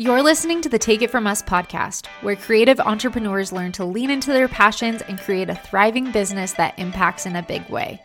You're 0.00 0.22
listening 0.22 0.60
to 0.60 0.68
the 0.68 0.78
Take 0.78 1.02
It 1.02 1.10
From 1.10 1.26
Us 1.26 1.42
podcast, 1.42 2.06
where 2.20 2.36
creative 2.36 2.78
entrepreneurs 2.78 3.50
learn 3.50 3.72
to 3.72 3.84
lean 3.84 4.10
into 4.10 4.32
their 4.32 4.46
passions 4.46 5.02
and 5.02 5.18
create 5.18 5.50
a 5.50 5.56
thriving 5.56 6.12
business 6.12 6.52
that 6.52 6.78
impacts 6.78 7.26
in 7.26 7.34
a 7.34 7.42
big 7.42 7.68
way. 7.68 8.00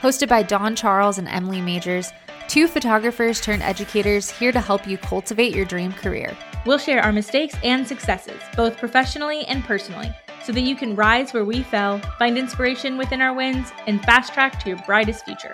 Hosted 0.00 0.28
by 0.28 0.42
Dawn 0.42 0.74
Charles 0.74 1.18
and 1.18 1.28
Emily 1.28 1.60
Magers, 1.60 2.12
two 2.48 2.66
photographers 2.66 3.40
turned 3.40 3.62
educators 3.62 4.28
here 4.28 4.50
to 4.50 4.60
help 4.60 4.88
you 4.88 4.98
cultivate 4.98 5.54
your 5.54 5.64
dream 5.64 5.92
career. 5.92 6.36
We'll 6.66 6.78
share 6.78 7.00
our 7.00 7.12
mistakes 7.12 7.54
and 7.62 7.86
successes, 7.86 8.42
both 8.56 8.76
professionally 8.76 9.44
and 9.44 9.62
personally, 9.62 10.10
so 10.42 10.50
that 10.50 10.62
you 10.62 10.74
can 10.74 10.96
rise 10.96 11.32
where 11.32 11.44
we 11.44 11.62
fell, 11.62 12.00
find 12.18 12.36
inspiration 12.36 12.98
within 12.98 13.22
our 13.22 13.32
wins, 13.32 13.70
and 13.86 14.04
fast 14.04 14.34
track 14.34 14.58
to 14.64 14.68
your 14.68 14.78
brightest 14.78 15.24
future. 15.24 15.52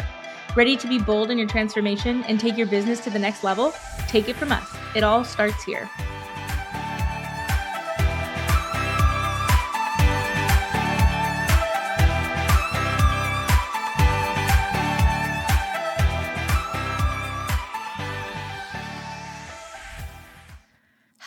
Ready 0.54 0.76
to 0.76 0.86
be 0.86 0.98
bold 0.98 1.30
in 1.30 1.38
your 1.38 1.48
transformation 1.48 2.24
and 2.24 2.38
take 2.38 2.58
your 2.58 2.66
business 2.66 3.00
to 3.00 3.10
the 3.10 3.18
next 3.18 3.42
level? 3.42 3.72
Take 4.06 4.28
it 4.28 4.36
from 4.36 4.52
us. 4.52 4.68
It 4.94 5.02
all 5.02 5.24
starts 5.24 5.64
here. 5.64 5.90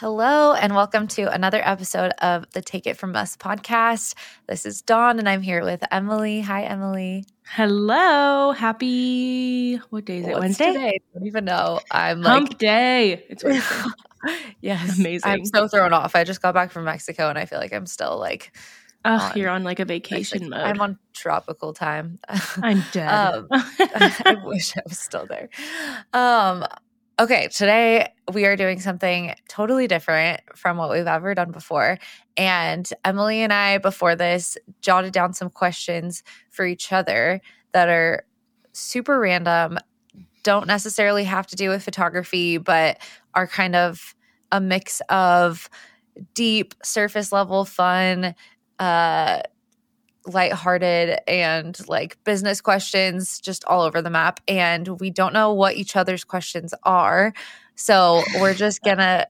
Hello, 0.05 0.53
and 0.53 0.75
welcome 0.75 1.07
to 1.07 1.33
another 1.33 1.59
episode 1.67 2.11
of 2.21 2.47
the 2.51 2.61
Take 2.61 2.85
It 2.85 2.95
From 2.95 3.15
Us 3.15 3.35
podcast. 3.35 4.13
This 4.45 4.63
is 4.63 4.83
Dawn, 4.83 5.17
and 5.17 5.27
I'm 5.27 5.41
here 5.41 5.63
with 5.63 5.83
Emily. 5.89 6.41
Hi, 6.41 6.61
Emily. 6.61 7.25
Hello. 7.47 8.51
Happy, 8.51 9.77
what 9.89 10.05
day 10.05 10.19
is 10.19 10.27
it? 10.27 10.29
What's 10.29 10.41
Wednesday? 10.41 10.73
Today? 10.73 10.99
I 11.01 11.17
don't 11.17 11.25
even 11.25 11.45
know. 11.45 11.79
I'm 11.89 12.21
Hump 12.21 12.49
like, 12.49 12.57
day. 12.59 13.25
It's 13.29 13.43
Wednesday. 13.43 13.89
yes, 14.61 14.99
Amazing. 14.99 15.31
I'm 15.31 15.45
so 15.45 15.67
thrown 15.67 15.91
off. 15.91 16.15
I 16.15 16.23
just 16.23 16.39
got 16.39 16.53
back 16.53 16.69
from 16.69 16.83
Mexico, 16.83 17.27
and 17.27 17.39
I 17.39 17.45
feel 17.45 17.57
like 17.57 17.73
I'm 17.73 17.87
still 17.87 18.19
like, 18.19 18.55
on 19.05 19.31
you're 19.35 19.49
on 19.49 19.63
like 19.63 19.79
a 19.79 19.85
vacation 19.85 20.49
mode. 20.49 20.59
I'm 20.59 20.81
on 20.81 20.99
tropical 21.13 21.73
time. 21.73 22.19
I'm 22.61 22.83
dead. 22.91 23.07
Um, 23.09 23.47
I 23.51 24.37
wish 24.43 24.75
I 24.77 24.81
was 24.87 24.99
still 24.99 25.25
there. 25.25 25.49
Um, 26.13 26.65
okay, 27.19 27.47
today 27.47 28.09
we 28.33 28.45
are 28.45 28.55
doing 28.55 28.79
something 28.79 29.33
totally 29.47 29.87
different 29.87 30.41
from 30.55 30.77
what 30.77 30.89
we've 30.89 31.07
ever 31.07 31.33
done 31.33 31.51
before. 31.51 31.97
And 32.35 32.89
Emily 33.05 33.41
and 33.41 33.53
I, 33.53 33.77
before 33.77 34.15
this, 34.15 34.57
jotted 34.81 35.13
down 35.13 35.33
some 35.33 35.49
questions 35.49 36.23
for 36.49 36.65
each 36.65 36.91
other 36.91 37.41
that 37.71 37.87
are 37.87 38.25
super 38.73 39.19
random, 39.19 39.77
don't 40.43 40.67
necessarily 40.67 41.23
have 41.23 41.47
to 41.47 41.55
do 41.55 41.69
with 41.69 41.83
photography, 41.83 42.57
but 42.57 42.97
are 43.33 43.47
kind 43.47 43.75
of 43.75 44.13
a 44.51 44.59
mix 44.59 45.01
of 45.09 45.69
deep, 46.33 46.73
surface 46.83 47.31
level 47.31 47.65
fun, 47.65 48.35
uh, 48.79 49.41
lighthearted 50.25 51.19
and 51.27 51.77
like 51.87 52.17
business 52.23 52.61
questions 52.61 53.39
just 53.39 53.63
all 53.65 53.81
over 53.81 54.01
the 54.01 54.09
map. 54.09 54.39
And 54.47 54.99
we 54.99 55.09
don't 55.09 55.33
know 55.33 55.53
what 55.53 55.75
each 55.75 55.95
other's 55.95 56.23
questions 56.23 56.73
are. 56.83 57.33
So 57.75 58.23
we're 58.39 58.53
just 58.53 58.81
gonna 58.83 59.27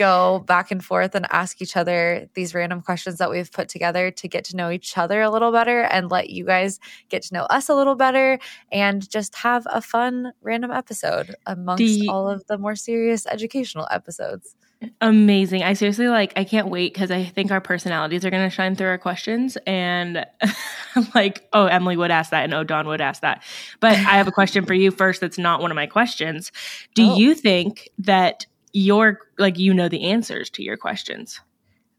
go 0.00 0.42
back 0.46 0.70
and 0.70 0.82
forth 0.82 1.14
and 1.14 1.26
ask 1.30 1.60
each 1.60 1.76
other 1.76 2.26
these 2.34 2.54
random 2.54 2.80
questions 2.80 3.18
that 3.18 3.30
we've 3.30 3.52
put 3.52 3.68
together 3.68 4.10
to 4.10 4.28
get 4.28 4.44
to 4.44 4.56
know 4.56 4.70
each 4.70 4.96
other 4.96 5.20
a 5.20 5.28
little 5.28 5.52
better 5.52 5.82
and 5.82 6.10
let 6.10 6.30
you 6.30 6.46
guys 6.46 6.80
get 7.10 7.22
to 7.22 7.34
know 7.34 7.42
us 7.44 7.68
a 7.68 7.74
little 7.74 7.96
better 7.96 8.38
and 8.72 9.10
just 9.10 9.34
have 9.36 9.66
a 9.70 9.82
fun 9.82 10.32
random 10.40 10.70
episode 10.70 11.34
amongst 11.44 12.08
all 12.08 12.26
of 12.28 12.46
the 12.46 12.56
more 12.56 12.76
serious 12.76 13.26
educational 13.26 13.86
episodes. 13.90 14.54
Amazing. 15.02 15.62
I 15.62 15.74
seriously 15.74 16.08
like 16.08 16.32
I 16.36 16.44
can't 16.44 16.68
wait 16.68 16.94
because 16.94 17.10
I 17.10 17.24
think 17.24 17.50
our 17.50 17.60
personalities 17.60 18.24
are 18.24 18.30
gonna 18.30 18.48
shine 18.48 18.74
through 18.76 18.86
our 18.88 18.98
questions. 18.98 19.58
And 19.66 20.24
like, 21.14 21.46
oh, 21.52 21.66
Emily 21.66 21.96
would 21.98 22.10
ask 22.10 22.30
that 22.30 22.44
and 22.44 22.54
oh 22.54 22.64
Dawn 22.64 22.86
would 22.86 23.00
ask 23.02 23.20
that. 23.22 23.42
But 23.80 23.92
I 23.92 24.16
have 24.16 24.26
a 24.26 24.32
question 24.32 24.64
for 24.64 24.72
you 24.74 24.90
first 24.90 25.20
that's 25.20 25.36
not 25.38 25.60
one 25.60 25.70
of 25.70 25.74
my 25.74 25.86
questions. 25.86 26.50
Do 26.94 27.10
Oh. 27.10 27.16
you 27.16 27.34
think 27.34 27.90
that 27.98 28.46
your 28.72 29.20
like 29.38 29.58
you 29.58 29.74
know 29.74 29.88
the 29.88 30.04
answers 30.04 30.48
to 30.50 30.62
your 30.62 30.76
questions? 30.78 31.40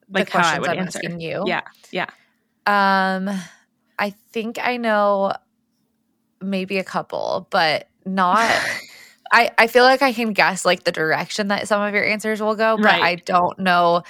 Like 0.09 0.31
the 0.31 0.39
how 0.39 0.39
I 0.39 0.41
questions 0.57 0.61
would 0.61 0.69
I'm 0.71 0.79
answer. 0.79 0.99
asking 1.03 1.19
you. 1.21 1.43
Yeah. 1.45 1.61
Yeah. 1.91 2.07
Um, 2.65 3.29
I 3.99 4.09
think 4.31 4.57
I 4.59 4.77
know 4.77 5.33
maybe 6.41 6.79
a 6.79 6.83
couple, 6.83 7.47
but 7.51 7.87
not. 8.05 8.51
I 9.31 9.51
I 9.57 9.67
feel 9.67 9.83
like 9.83 10.01
I 10.01 10.13
can 10.13 10.33
guess 10.33 10.65
like 10.65 10.83
the 10.83 10.91
direction 10.91 11.47
that 11.49 11.67
some 11.67 11.81
of 11.81 11.93
your 11.93 12.03
answers 12.05 12.41
will 12.41 12.55
go, 12.55 12.77
but 12.77 12.85
Right. 12.85 13.01
I 13.01 13.15
don't 13.15 13.57
know 13.59 14.03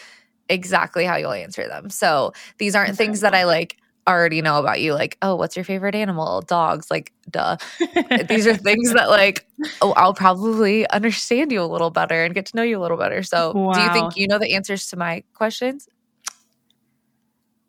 exactly 0.49 1.05
how 1.05 1.15
you'll 1.15 1.31
answer 1.31 1.67
them. 1.67 1.89
So 1.89 2.33
these 2.57 2.75
aren't 2.75 2.97
things 2.97 3.21
that 3.21 3.33
I 3.33 3.45
like 3.45 3.77
already 4.07 4.41
know 4.41 4.59
about 4.59 4.81
you. 4.81 4.93
Like, 4.93 5.17
oh, 5.21 5.35
what's 5.35 5.55
your 5.55 5.63
favorite 5.63 5.95
animal? 5.95 6.41
Dogs. 6.41 6.89
Like, 6.89 7.13
duh. 7.29 7.57
These 8.27 8.47
are 8.47 8.55
things 8.55 8.93
that 8.93 9.09
like 9.09 9.47
oh, 9.81 9.93
I'll 9.93 10.13
probably 10.13 10.89
understand 10.89 11.51
you 11.51 11.61
a 11.61 11.65
little 11.65 11.91
better 11.91 12.23
and 12.23 12.33
get 12.33 12.47
to 12.47 12.55
know 12.55 12.63
you 12.63 12.79
a 12.79 12.81
little 12.81 12.97
better. 12.97 13.23
So, 13.23 13.53
do 13.53 13.81
you 13.81 13.93
think 13.93 14.17
you 14.17 14.27
know 14.27 14.39
the 14.39 14.55
answers 14.55 14.87
to 14.87 14.97
my 14.97 15.23
questions? 15.33 15.87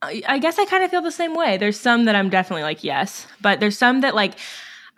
I 0.04 0.38
guess 0.38 0.58
I 0.58 0.64
kind 0.64 0.82
of 0.82 0.90
feel 0.90 1.00
the 1.00 1.12
same 1.12 1.34
way. 1.34 1.58
There's 1.58 1.78
some 1.78 2.06
that 2.06 2.16
I'm 2.16 2.28
definitely 2.28 2.64
like, 2.64 2.82
yes, 2.82 3.24
but 3.40 3.60
there's 3.60 3.78
some 3.78 4.00
that 4.00 4.16
like 4.16 4.34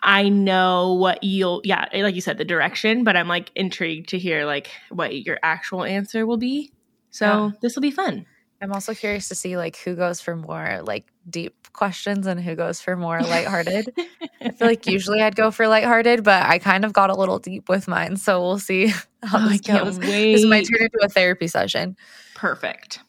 I 0.05 0.29
know 0.29 0.93
what 0.95 1.25
you'll, 1.25 1.63
yeah, 1.65 1.87
like 1.95 2.15
you 2.15 2.21
said, 2.21 2.37
the 2.39 2.45
direction, 2.45 3.05
but 3.05 3.17
I'm 3.17 3.27
like 3.29 3.51
intrigued 3.57 4.11
to 4.11 4.19
hear 4.19 4.45
like 4.45 4.71
what 4.91 5.15
your 5.25 5.39
actual 5.43 5.83
answer 5.83 6.27
will 6.27 6.37
be. 6.37 6.73
So 7.11 7.25
Yeah. 7.27 7.51
this 7.63 7.75
will 7.75 7.81
be 7.83 7.91
fun. 7.91 8.27
I'm 8.61 8.73
also 8.73 8.95
curious 8.95 9.29
to 9.29 9.35
see 9.35 9.57
like 9.57 9.77
who 9.79 9.95
goes 9.97 10.21
for 10.21 10.37
more 10.37 10.81
like 10.85 11.07
deep 11.29 11.55
questions 11.73 12.27
and 12.27 12.39
who 12.41 12.55
goes 12.55 12.81
for 12.81 12.97
more 12.97 13.21
lighthearted. 13.21 13.93
I 14.41 14.51
feel 14.53 14.69
like 14.69 14.87
usually 14.87 15.23
I'd 15.23 15.37
go 15.37 15.51
for 15.51 15.67
lighthearted, 15.69 16.23
but 16.23 16.43
I 16.45 16.59
kind 16.59 16.85
of 16.85 16.93
got 16.93 17.11
a 17.11 17.15
little 17.15 17.39
deep 17.39 17.69
with 17.69 17.89
mine, 17.89 18.17
so 18.17 18.41
we'll 18.41 18.59
see 18.59 18.87
how 19.25 19.39
Oh, 19.47 19.49
this 19.49 19.61
goes. 19.63 19.99
wait. 19.99 20.33
This 20.35 20.45
might 20.47 20.67
turn 20.69 20.83
into 20.83 20.99
a 21.03 21.09
therapy 21.09 21.47
session. 21.49 21.97
Perfect. 22.35 23.01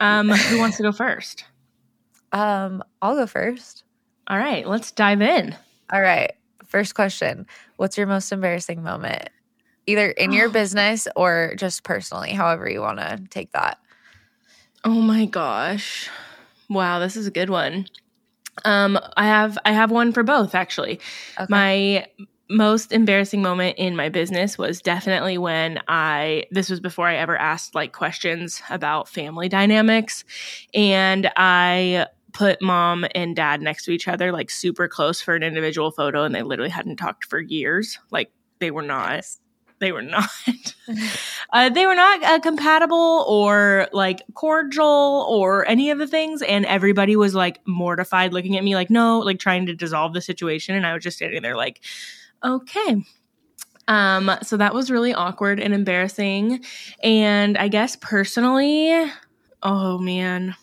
Um, 0.00 0.28
who 0.30 0.58
wants 0.58 0.76
to 0.76 0.82
go 0.82 0.92
first? 0.92 1.44
Um, 2.34 2.82
I'll 3.02 3.14
go 3.14 3.26
first. 3.26 3.84
All 4.26 4.38
right, 4.38 4.66
let's 4.66 4.90
dive 4.92 5.20
in. 5.20 5.54
All 5.92 6.00
right. 6.00 6.32
First 6.72 6.94
question. 6.94 7.46
What's 7.76 7.98
your 7.98 8.06
most 8.06 8.32
embarrassing 8.32 8.82
moment? 8.82 9.28
Either 9.86 10.08
in 10.08 10.32
your 10.32 10.48
business 10.48 11.06
or 11.14 11.52
just 11.58 11.84
personally, 11.84 12.30
however 12.30 12.66
you 12.66 12.80
want 12.80 12.98
to 12.98 13.22
take 13.28 13.52
that. 13.52 13.76
Oh 14.82 15.02
my 15.02 15.26
gosh. 15.26 16.08
Wow, 16.70 16.98
this 16.98 17.14
is 17.14 17.26
a 17.26 17.30
good 17.30 17.50
one. 17.50 17.88
Um, 18.64 18.98
I 19.18 19.26
have 19.26 19.58
I 19.66 19.72
have 19.72 19.90
one 19.90 20.12
for 20.12 20.22
both 20.22 20.54
actually. 20.54 20.98
Okay. 21.38 21.46
My 21.50 22.06
most 22.48 22.90
embarrassing 22.90 23.42
moment 23.42 23.76
in 23.76 23.94
my 23.94 24.08
business 24.08 24.56
was 24.56 24.80
definitely 24.80 25.36
when 25.36 25.78
I 25.88 26.44
this 26.52 26.70
was 26.70 26.80
before 26.80 27.06
I 27.06 27.16
ever 27.16 27.36
asked 27.36 27.74
like 27.74 27.92
questions 27.92 28.62
about 28.70 29.10
family 29.10 29.50
dynamics 29.50 30.24
and 30.72 31.30
I 31.36 32.06
put 32.32 32.62
mom 32.62 33.04
and 33.14 33.36
dad 33.36 33.62
next 33.62 33.84
to 33.84 33.90
each 33.90 34.08
other 34.08 34.32
like 34.32 34.50
super 34.50 34.88
close 34.88 35.20
for 35.20 35.34
an 35.34 35.42
individual 35.42 35.90
photo 35.90 36.24
and 36.24 36.34
they 36.34 36.42
literally 36.42 36.70
hadn't 36.70 36.96
talked 36.96 37.24
for 37.24 37.40
years. 37.40 37.98
Like 38.10 38.30
they 38.58 38.70
were 38.70 38.82
not 38.82 39.24
they 39.80 39.90
were 39.90 40.02
not 40.02 40.30
uh, 41.52 41.68
they 41.68 41.86
were 41.86 41.94
not 41.96 42.22
uh, 42.22 42.38
compatible 42.38 43.24
or 43.28 43.88
like 43.92 44.22
cordial 44.34 45.26
or 45.28 45.68
any 45.68 45.90
of 45.90 45.98
the 45.98 46.06
things 46.06 46.40
and 46.42 46.64
everybody 46.66 47.16
was 47.16 47.34
like 47.34 47.58
mortified 47.66 48.32
looking 48.32 48.56
at 48.56 48.62
me 48.62 48.76
like 48.76 48.90
no 48.90 49.18
like 49.18 49.40
trying 49.40 49.66
to 49.66 49.74
dissolve 49.74 50.14
the 50.14 50.20
situation 50.20 50.76
and 50.76 50.86
i 50.86 50.94
was 50.94 51.02
just 51.02 51.16
standing 51.16 51.42
there 51.42 51.56
like 51.56 51.80
okay. 52.44 53.02
Um 53.88 54.30
so 54.42 54.56
that 54.56 54.72
was 54.72 54.88
really 54.88 55.12
awkward 55.12 55.58
and 55.58 55.74
embarrassing 55.74 56.64
and 57.02 57.58
i 57.58 57.66
guess 57.66 57.96
personally 57.96 59.10
oh 59.62 59.98
man. 59.98 60.54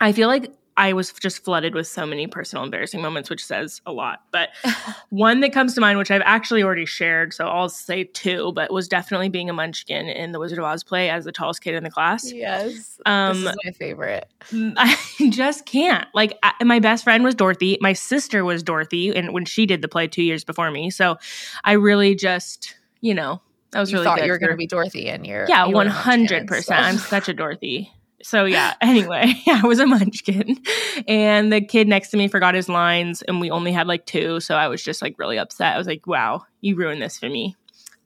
I 0.00 0.12
feel 0.12 0.28
like 0.28 0.52
I 0.76 0.92
was 0.92 1.12
just 1.12 1.42
flooded 1.42 1.74
with 1.74 1.86
so 1.86 2.04
many 2.04 2.26
personal 2.26 2.64
embarrassing 2.64 3.00
moments, 3.00 3.30
which 3.30 3.44
says 3.44 3.80
a 3.86 3.92
lot. 3.92 4.22
But 4.30 4.50
one 5.10 5.40
that 5.40 5.52
comes 5.52 5.74
to 5.74 5.80
mind, 5.80 5.98
which 5.98 6.10
I've 6.10 6.22
actually 6.24 6.62
already 6.62 6.84
shared, 6.84 7.32
so 7.32 7.46
I'll 7.46 7.68
say 7.68 8.04
two, 8.04 8.52
but 8.52 8.72
was 8.72 8.88
definitely 8.88 9.28
being 9.28 9.48
a 9.48 9.52
munchkin 9.52 10.06
in 10.08 10.32
the 10.32 10.38
Wizard 10.38 10.58
of 10.58 10.64
Oz 10.64 10.84
play 10.84 11.08
as 11.08 11.24
the 11.24 11.32
tallest 11.32 11.62
kid 11.62 11.74
in 11.74 11.84
the 11.84 11.90
class. 11.90 12.30
yes. 12.30 13.00
Um, 13.06 13.42
this 13.42 13.52
is 13.52 13.58
my 13.64 13.70
favorite. 13.72 14.28
I 14.52 14.96
just 15.30 15.64
can't. 15.66 16.06
Like, 16.14 16.38
I, 16.42 16.52
my 16.64 16.78
best 16.78 17.04
friend 17.04 17.24
was 17.24 17.34
Dorothy. 17.34 17.78
My 17.80 17.94
sister 17.94 18.44
was 18.44 18.62
Dorothy, 18.62 19.14
and 19.16 19.32
when 19.32 19.44
she 19.44 19.66
did 19.66 19.82
the 19.82 19.88
play 19.88 20.08
two 20.08 20.22
years 20.22 20.44
before 20.44 20.70
me, 20.70 20.90
so 20.90 21.16
I 21.64 21.72
really 21.72 22.14
just, 22.14 22.76
you 23.00 23.14
know, 23.14 23.40
I 23.74 23.80
was 23.80 23.90
you 23.90 23.96
really 23.96 24.04
thought 24.04 24.18
good 24.18 24.26
you 24.26 24.32
were 24.32 24.38
going 24.38 24.52
to 24.52 24.56
be 24.56 24.66
Dorothy 24.66 25.08
and 25.08 25.26
you're 25.26 25.46
yeah, 25.48 25.66
you 25.66 25.74
were 25.74 25.82
a 25.82 25.86
munchkin, 25.86 26.02
hundred 26.02 26.46
percent. 26.46 26.80
I'm 26.80 26.98
such 26.98 27.28
a 27.28 27.34
Dorothy. 27.34 27.92
So 28.26 28.44
yeah. 28.44 28.74
Anyway, 28.82 29.34
I 29.46 29.62
was 29.64 29.78
a 29.78 29.86
munchkin, 29.86 30.58
and 31.06 31.52
the 31.52 31.60
kid 31.60 31.86
next 31.88 32.10
to 32.10 32.16
me 32.16 32.28
forgot 32.28 32.54
his 32.54 32.68
lines, 32.68 33.22
and 33.22 33.40
we 33.40 33.50
only 33.50 33.72
had 33.72 33.86
like 33.86 34.06
two. 34.06 34.40
So 34.40 34.54
I 34.54 34.68
was 34.68 34.82
just 34.82 35.00
like 35.02 35.18
really 35.18 35.38
upset. 35.38 35.74
I 35.74 35.78
was 35.78 35.86
like, 35.86 36.06
"Wow, 36.06 36.44
you 36.60 36.76
ruined 36.76 37.00
this 37.02 37.18
for 37.18 37.28
me." 37.28 37.56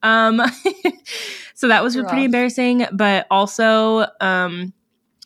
Um, 0.02 0.42
so 1.54 1.68
that 1.68 1.82
was 1.82 1.94
You're 1.94 2.04
pretty 2.04 2.22
off. 2.22 2.26
embarrassing, 2.26 2.86
but 2.92 3.26
also, 3.30 4.06
um, 4.20 4.72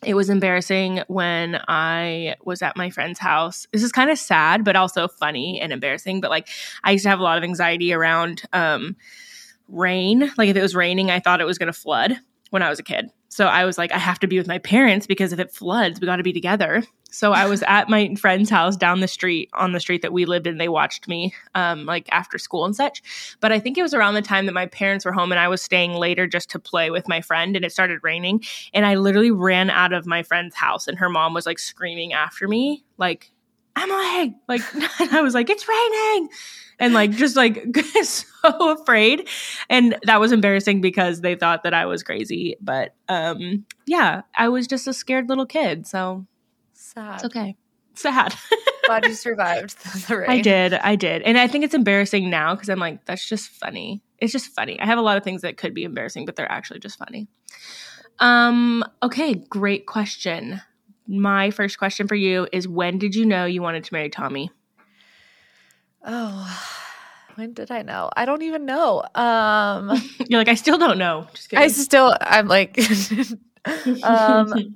it 0.03 0.13
was 0.13 0.29
embarrassing 0.29 1.01
when 1.07 1.59
I 1.67 2.35
was 2.43 2.61
at 2.61 2.77
my 2.77 2.89
friend's 2.89 3.19
house. 3.19 3.67
This 3.71 3.83
is 3.83 3.91
kind 3.91 4.09
of 4.09 4.17
sad, 4.17 4.63
but 4.63 4.75
also 4.75 5.07
funny 5.07 5.59
and 5.59 5.73
embarrassing. 5.73 6.21
But 6.21 6.29
like, 6.29 6.47
I 6.83 6.91
used 6.91 7.03
to 7.03 7.09
have 7.09 7.19
a 7.19 7.23
lot 7.23 7.37
of 7.37 7.43
anxiety 7.43 7.93
around 7.93 8.43
um, 8.53 8.95
rain. 9.67 10.31
Like, 10.37 10.49
if 10.49 10.55
it 10.55 10.61
was 10.61 10.75
raining, 10.75 11.11
I 11.11 11.19
thought 11.19 11.41
it 11.41 11.45
was 11.45 11.57
going 11.57 11.71
to 11.71 11.73
flood 11.73 12.17
when 12.55 12.63
I 12.63 12.69
was 12.69 12.79
a 12.79 12.83
kid. 12.83 13.11
So 13.27 13.47
I 13.47 13.65
was 13.65 13.77
like, 13.77 13.91
I 13.91 13.97
have 13.97 14.17
to 14.19 14.27
be 14.27 14.37
with 14.37 14.47
my 14.47 14.59
parents 14.59 15.05
because 15.05 15.33
if 15.33 15.39
it 15.39 15.51
floods, 15.51 15.99
we 15.99 16.05
got 16.07 16.15
to 16.15 16.23
be 16.23 16.31
together. 16.31 16.81
So 17.11 17.33
I 17.33 17.47
was 17.47 17.63
at 17.63 17.89
my 17.89 18.15
friend's 18.15 18.49
house 18.49 18.77
down 18.77 19.01
the 19.01 19.09
street 19.09 19.49
on 19.51 19.73
the 19.73 19.81
street 19.81 20.01
that 20.03 20.13
we 20.13 20.23
lived 20.23 20.47
in. 20.47 20.57
They 20.57 20.69
watched 20.69 21.09
me 21.09 21.33
um, 21.53 21.85
like 21.85 22.07
after 22.13 22.37
school 22.37 22.63
and 22.63 22.73
such. 22.73 23.03
But 23.41 23.51
I 23.51 23.59
think 23.59 23.77
it 23.77 23.81
was 23.81 23.93
around 23.93 24.13
the 24.13 24.21
time 24.21 24.45
that 24.45 24.53
my 24.53 24.67
parents 24.67 25.03
were 25.03 25.11
home 25.11 25.33
and 25.33 25.39
I 25.39 25.49
was 25.49 25.61
staying 25.61 25.95
later 25.95 26.27
just 26.27 26.49
to 26.51 26.59
play 26.59 26.91
with 26.91 27.09
my 27.09 27.19
friend 27.19 27.57
and 27.57 27.65
it 27.65 27.73
started 27.73 27.99
raining. 28.03 28.41
And 28.73 28.85
I 28.85 28.95
literally 28.95 29.31
ran 29.31 29.69
out 29.69 29.91
of 29.91 30.05
my 30.05 30.23
friend's 30.23 30.55
house 30.55 30.87
and 30.87 30.97
her 30.97 31.09
mom 31.09 31.33
was 31.33 31.45
like 31.45 31.59
screaming 31.59 32.13
after 32.13 32.47
me, 32.47 32.85
like, 32.97 33.31
Emily, 33.77 34.33
like, 34.47 34.61
I 35.11 35.19
was 35.21 35.33
like, 35.33 35.49
it's 35.49 35.67
raining. 35.67 36.29
And 36.79 36.93
like, 36.93 37.11
just 37.11 37.35
like 37.35 37.65
so 38.03 38.71
afraid. 38.73 39.27
And 39.69 39.97
that 40.03 40.19
was 40.19 40.31
embarrassing 40.31 40.81
because 40.81 41.21
they 41.21 41.35
thought 41.35 41.63
that 41.63 41.73
I 41.73 41.85
was 41.85 42.03
crazy. 42.03 42.55
But 42.61 42.95
um, 43.07 43.65
yeah, 43.85 44.21
I 44.35 44.49
was 44.49 44.67
just 44.67 44.87
a 44.87 44.93
scared 44.93 45.29
little 45.29 45.45
kid. 45.45 45.87
So 45.87 46.25
Sad. 46.73 47.15
it's 47.15 47.25
okay. 47.25 47.55
Sad. 47.95 48.35
Glad 48.85 49.05
you 49.05 49.13
survived 49.13 49.77
the 50.07 50.17
rain. 50.17 50.29
I 50.29 50.41
did. 50.41 50.73
I 50.73 50.95
did. 50.95 51.21
And 51.23 51.37
I 51.37 51.47
think 51.47 51.63
it's 51.63 51.73
embarrassing 51.73 52.29
now 52.29 52.53
because 52.53 52.69
I'm 52.69 52.79
like, 52.79 53.05
that's 53.05 53.27
just 53.27 53.49
funny. 53.49 54.03
It's 54.19 54.31
just 54.31 54.47
funny. 54.51 54.79
I 54.79 54.85
have 54.85 54.97
a 54.97 55.01
lot 55.01 55.17
of 55.17 55.23
things 55.23 55.41
that 55.41 55.57
could 55.57 55.73
be 55.73 55.83
embarrassing, 55.83 56.25
but 56.25 56.35
they're 56.35 56.51
actually 56.51 56.79
just 56.79 56.97
funny. 56.97 57.27
Um, 58.19 58.83
okay, 59.03 59.33
great 59.33 59.85
question. 59.87 60.61
My 61.07 61.51
first 61.51 61.77
question 61.77 62.07
for 62.07 62.15
you 62.15 62.47
is 62.51 62.67
when 62.67 62.97
did 62.97 63.15
you 63.15 63.25
know 63.25 63.45
you 63.45 63.61
wanted 63.61 63.83
to 63.85 63.93
marry 63.93 64.09
Tommy? 64.09 64.51
Oh, 66.05 66.67
when 67.35 67.53
did 67.53 67.71
I 67.71 67.81
know? 67.81 68.09
I 68.15 68.25
don't 68.25 68.43
even 68.43 68.65
know. 68.65 69.03
Um, 69.15 69.91
You're 70.29 70.39
like, 70.39 70.47
I 70.47 70.53
still 70.55 70.77
don't 70.77 70.97
know. 70.97 71.27
Just 71.33 71.49
kidding. 71.49 71.63
I 71.63 71.67
still, 71.67 72.15
I'm 72.21 72.47
like, 72.47 72.77
um, 74.03 74.75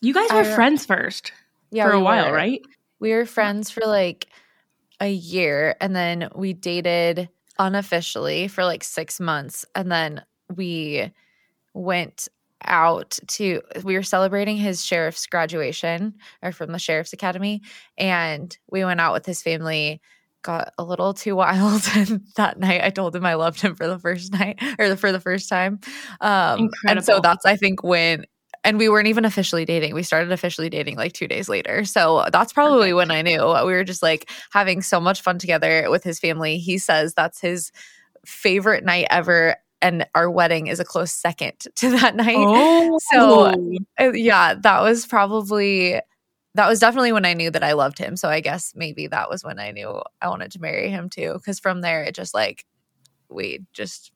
you 0.00 0.14
guys 0.14 0.30
were 0.30 0.38
I- 0.40 0.54
friends 0.54 0.86
first 0.86 1.32
yeah, 1.70 1.84
for 1.86 1.92
a 1.92 1.98
we 1.98 2.04
while, 2.04 2.30
were. 2.30 2.36
right? 2.36 2.62
We 3.00 3.12
were 3.12 3.26
friends 3.26 3.70
for 3.70 3.82
like 3.86 4.26
a 5.00 5.10
year 5.10 5.76
and 5.80 5.94
then 5.94 6.28
we 6.34 6.52
dated 6.52 7.28
unofficially 7.58 8.48
for 8.48 8.64
like 8.64 8.82
six 8.82 9.20
months. 9.20 9.66
And 9.74 9.90
then 9.92 10.22
we 10.56 11.12
went 11.74 12.28
out 12.64 13.18
to, 13.26 13.60
we 13.82 13.94
were 13.94 14.02
celebrating 14.02 14.56
his 14.56 14.84
sheriff's 14.84 15.26
graduation 15.26 16.14
or 16.42 16.52
from 16.52 16.72
the 16.72 16.78
sheriff's 16.78 17.12
academy. 17.12 17.60
And 17.98 18.56
we 18.70 18.84
went 18.84 19.00
out 19.00 19.12
with 19.12 19.26
his 19.26 19.42
family, 19.42 20.00
got 20.44 20.72
a 20.78 20.84
little 20.84 21.12
too 21.14 21.34
wild. 21.34 21.82
And 21.96 22.20
that 22.36 22.60
night 22.60 22.82
I 22.84 22.90
told 22.90 23.16
him 23.16 23.26
I 23.26 23.34
loved 23.34 23.60
him 23.60 23.74
for 23.74 23.88
the 23.88 23.98
first 23.98 24.32
night 24.32 24.62
or 24.78 24.94
for 24.94 25.10
the 25.10 25.18
first 25.20 25.48
time. 25.48 25.80
Um, 26.20 26.70
and 26.88 27.04
so 27.04 27.18
that's, 27.20 27.44
I 27.44 27.56
think, 27.56 27.82
when 27.82 28.24
and 28.62 28.78
we 28.78 28.88
weren't 28.88 29.08
even 29.08 29.24
officially 29.26 29.64
dating. 29.66 29.94
We 29.94 30.02
started 30.02 30.32
officially 30.32 30.70
dating 30.70 30.96
like 30.96 31.12
two 31.12 31.28
days 31.28 31.48
later. 31.50 31.84
So 31.84 32.24
that's 32.32 32.52
probably 32.52 32.92
Perfect. 32.92 32.96
when 32.96 33.10
I 33.10 33.22
knew 33.22 33.44
we 33.66 33.72
were 33.74 33.84
just 33.84 34.02
like 34.02 34.30
having 34.52 34.80
so 34.80 35.00
much 35.00 35.20
fun 35.20 35.38
together 35.38 35.90
with 35.90 36.02
his 36.02 36.18
family. 36.18 36.56
He 36.58 36.78
says 36.78 37.12
that's 37.12 37.40
his 37.40 37.72
favorite 38.24 38.84
night 38.84 39.06
ever. 39.10 39.56
And 39.82 40.06
our 40.14 40.30
wedding 40.30 40.68
is 40.68 40.80
a 40.80 40.84
close 40.84 41.12
second 41.12 41.58
to 41.76 41.90
that 41.90 42.16
night. 42.16 42.36
Oh, 42.38 42.98
So, 43.12 43.52
Uh, 44.00 44.12
yeah, 44.12 44.54
that 44.54 44.80
was 44.80 45.06
probably, 45.06 46.00
that 46.54 46.68
was 46.68 46.78
definitely 46.80 47.12
when 47.12 47.24
I 47.24 47.34
knew 47.34 47.50
that 47.50 47.64
I 47.64 47.72
loved 47.72 47.98
him. 47.98 48.16
So 48.16 48.28
I 48.28 48.40
guess 48.40 48.72
maybe 48.76 49.06
that 49.08 49.28
was 49.28 49.42
when 49.44 49.58
I 49.58 49.70
knew 49.72 50.00
I 50.20 50.28
wanted 50.28 50.52
to 50.52 50.60
marry 50.60 50.88
him 50.88 51.08
too. 51.10 51.40
Cause 51.44 51.58
from 51.58 51.80
there, 51.80 52.04
it 52.04 52.14
just 52.14 52.34
like, 52.34 52.64
we 53.28 53.64
just, 53.72 54.12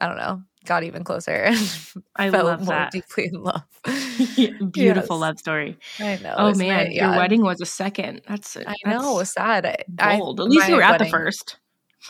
I 0.00 0.06
don't 0.08 0.18
know, 0.18 0.42
got 0.66 0.82
even 0.84 1.04
closer. 1.04 1.46
I 2.16 2.30
fell 2.30 2.44
love 2.44 2.60
more 2.60 2.74
that. 2.74 2.92
deeply 2.92 3.30
in 3.32 3.42
love. 3.42 3.62
Beautiful 4.72 4.72
Yes. 5.16 5.20
love 5.20 5.38
story. 5.38 5.78
I 5.98 6.18
know. 6.22 6.34
Oh 6.36 6.54
man, 6.54 6.88
my- 6.88 6.92
your 6.92 7.10
wedding 7.10 7.42
was 7.42 7.60
a 7.60 7.66
second. 7.66 8.22
That's 8.28 8.56
I 8.56 8.74
know. 8.84 9.18
that's 9.18 9.32
Sad. 9.32 9.64
I, 9.66 9.76
I- 9.98 10.18
bold. 10.18 10.40
At 10.40 10.46
least 10.48 10.68
you 10.68 10.76
were 10.76 10.82
at 10.82 10.98
the 10.98 11.06
first. 11.06 11.56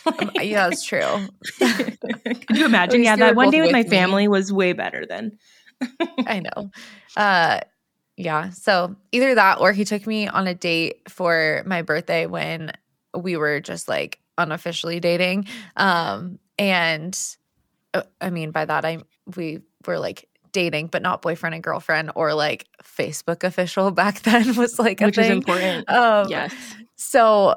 um, 0.05 0.31
yeah, 0.35 0.69
that's 0.69 0.85
true. 0.85 1.29
Could 1.59 2.57
you 2.57 2.67
imagine? 2.67 3.03
Yeah, 3.03 3.17
that 3.17 3.37
one 3.37 3.51
day 3.51 3.61
with 3.63 3.73
my 3.73 3.79
with 3.81 3.91
me. 3.91 3.97
family 3.97 4.29
was 4.29 4.53
way 4.53 4.73
better 4.75 5.07
than. 5.07 5.39
I 6.27 6.41
know. 6.41 6.71
Uh, 7.17 7.61
yeah. 8.19 8.51
So 8.51 8.97
either 9.13 9.37
that 9.37 9.61
or 9.61 9.73
he 9.73 9.85
took 9.85 10.05
me 10.05 10.27
on 10.27 10.49
a 10.49 10.55
date 10.55 11.09
for 11.09 11.63
my 11.67 11.83
birthday 11.83 12.27
when 12.27 12.73
we 13.17 13.37
were 13.37 13.61
just 13.61 13.89
like 13.89 14.19
unofficially 14.37 14.99
dating. 14.99 15.47
Um, 15.77 16.41
and 16.59 17.17
uh, 17.95 18.03
I 18.21 18.31
mean, 18.31 18.51
by 18.51 18.65
that, 18.65 18.85
I, 18.85 18.99
we 19.37 19.61
were 19.87 20.01
like 20.01 20.29
dating, 20.51 20.89
but 20.89 21.01
not 21.01 21.23
boyfriend 21.23 21.55
and 21.55 21.63
girlfriend 21.63 22.11
or 22.17 22.35
like 22.35 22.67
Facebook 22.83 23.45
official 23.45 23.91
back 23.93 24.23
then 24.23 24.57
was 24.57 24.81
like 24.81 25.01
a 25.01 25.07
Which 25.07 25.19
is 25.19 25.29
important. 25.29 25.89
Um, 25.89 26.29
yes. 26.29 26.53
So 26.97 27.55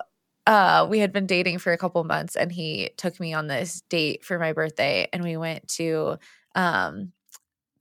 uh 0.47 0.87
we 0.89 0.97
had 0.97 1.13
been 1.13 1.27
dating 1.27 1.59
for 1.59 1.71
a 1.71 1.77
couple 1.77 2.03
months 2.03 2.35
and 2.35 2.51
he 2.51 2.89
took 2.97 3.19
me 3.19 3.31
on 3.31 3.45
this 3.45 3.81
date 3.89 4.25
for 4.25 4.39
my 4.39 4.53
birthday 4.53 5.07
and 5.13 5.23
we 5.23 5.37
went 5.37 5.67
to 5.67 6.17
um 6.55 7.11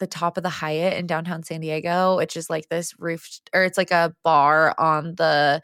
the 0.01 0.07
top 0.07 0.37
of 0.37 0.43
the 0.43 0.49
Hyatt 0.49 0.99
in 0.99 1.07
downtown 1.07 1.45
San 1.45 1.61
Diego, 1.61 2.17
which 2.17 2.37
is 2.37 2.51
like 2.51 2.69
this 2.69 2.99
roof 2.99 3.29
or 3.55 3.63
it's 3.63 3.79
like 3.79 3.93
a 3.93 4.15
bar 4.25 4.75
on 4.79 5.15
the 5.17 5.63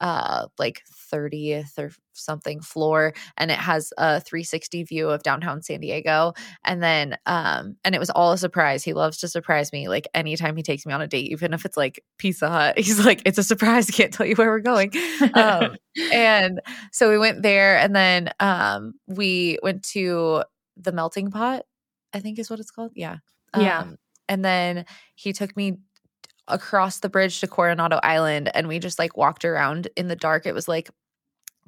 uh 0.00 0.46
like 0.58 0.82
30th 1.12 1.76
or 1.76 1.90
something 2.12 2.60
floor 2.60 3.12
and 3.36 3.50
it 3.50 3.58
has 3.58 3.92
a 3.98 4.20
360 4.20 4.84
view 4.84 5.08
of 5.08 5.24
downtown 5.24 5.60
San 5.60 5.80
Diego 5.80 6.34
and 6.64 6.80
then 6.80 7.16
um 7.26 7.76
and 7.84 7.96
it 7.96 7.98
was 7.98 8.10
all 8.10 8.30
a 8.32 8.38
surprise. 8.38 8.84
He 8.84 8.92
loves 8.92 9.18
to 9.18 9.28
surprise 9.28 9.72
me 9.72 9.88
like 9.88 10.06
anytime 10.14 10.56
he 10.56 10.62
takes 10.62 10.86
me 10.86 10.92
on 10.92 11.00
a 11.00 11.08
date 11.08 11.32
even 11.32 11.52
if 11.52 11.64
it's 11.64 11.76
like 11.76 12.00
Pizza 12.16 12.48
Hut. 12.48 12.78
He's 12.78 13.04
like 13.04 13.22
it's 13.24 13.38
a 13.38 13.42
surprise. 13.42 13.88
I 13.88 13.92
can't 13.92 14.12
tell 14.12 14.26
you 14.26 14.36
where 14.36 14.50
we're 14.50 14.60
going. 14.60 14.92
Um 15.34 15.76
and 16.12 16.60
so 16.92 17.10
we 17.10 17.18
went 17.18 17.42
there 17.42 17.78
and 17.78 17.96
then 17.96 18.30
um 18.38 18.94
we 19.08 19.58
went 19.62 19.82
to 19.84 20.44
the 20.76 20.92
melting 20.92 21.32
pot 21.32 21.64
i 22.14 22.20
think 22.20 22.38
is 22.38 22.48
what 22.48 22.60
it's 22.60 22.70
called. 22.70 22.92
Yeah 22.94 23.16
Yeah. 23.56 23.80
um, 23.80 23.98
and 24.28 24.44
then 24.44 24.84
he 25.14 25.32
took 25.32 25.56
me 25.56 25.78
across 26.48 27.00
the 27.00 27.08
bridge 27.08 27.40
to 27.40 27.46
coronado 27.46 28.00
island 28.02 28.50
and 28.54 28.68
we 28.68 28.78
just 28.78 28.98
like 28.98 29.16
walked 29.16 29.44
around 29.44 29.88
in 29.96 30.08
the 30.08 30.16
dark 30.16 30.46
it 30.46 30.54
was 30.54 30.66
like 30.66 30.90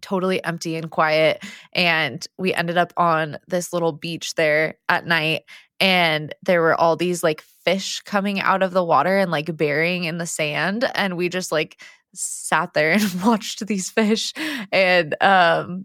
totally 0.00 0.42
empty 0.44 0.76
and 0.76 0.90
quiet 0.90 1.44
and 1.74 2.26
we 2.38 2.54
ended 2.54 2.78
up 2.78 2.92
on 2.96 3.38
this 3.46 3.72
little 3.72 3.92
beach 3.92 4.34
there 4.34 4.74
at 4.88 5.06
night 5.06 5.42
and 5.78 6.34
there 6.42 6.62
were 6.62 6.74
all 6.74 6.96
these 6.96 7.22
like 7.22 7.42
fish 7.64 8.00
coming 8.00 8.40
out 8.40 8.62
of 8.62 8.72
the 8.72 8.84
water 8.84 9.18
and 9.18 9.30
like 9.30 9.54
burying 9.56 10.04
in 10.04 10.16
the 10.18 10.26
sand 10.26 10.90
and 10.94 11.16
we 11.16 11.28
just 11.28 11.52
like 11.52 11.82
sat 12.14 12.72
there 12.72 12.92
and 12.98 13.22
watched 13.22 13.66
these 13.66 13.90
fish 13.90 14.32
and 14.72 15.14
um 15.22 15.84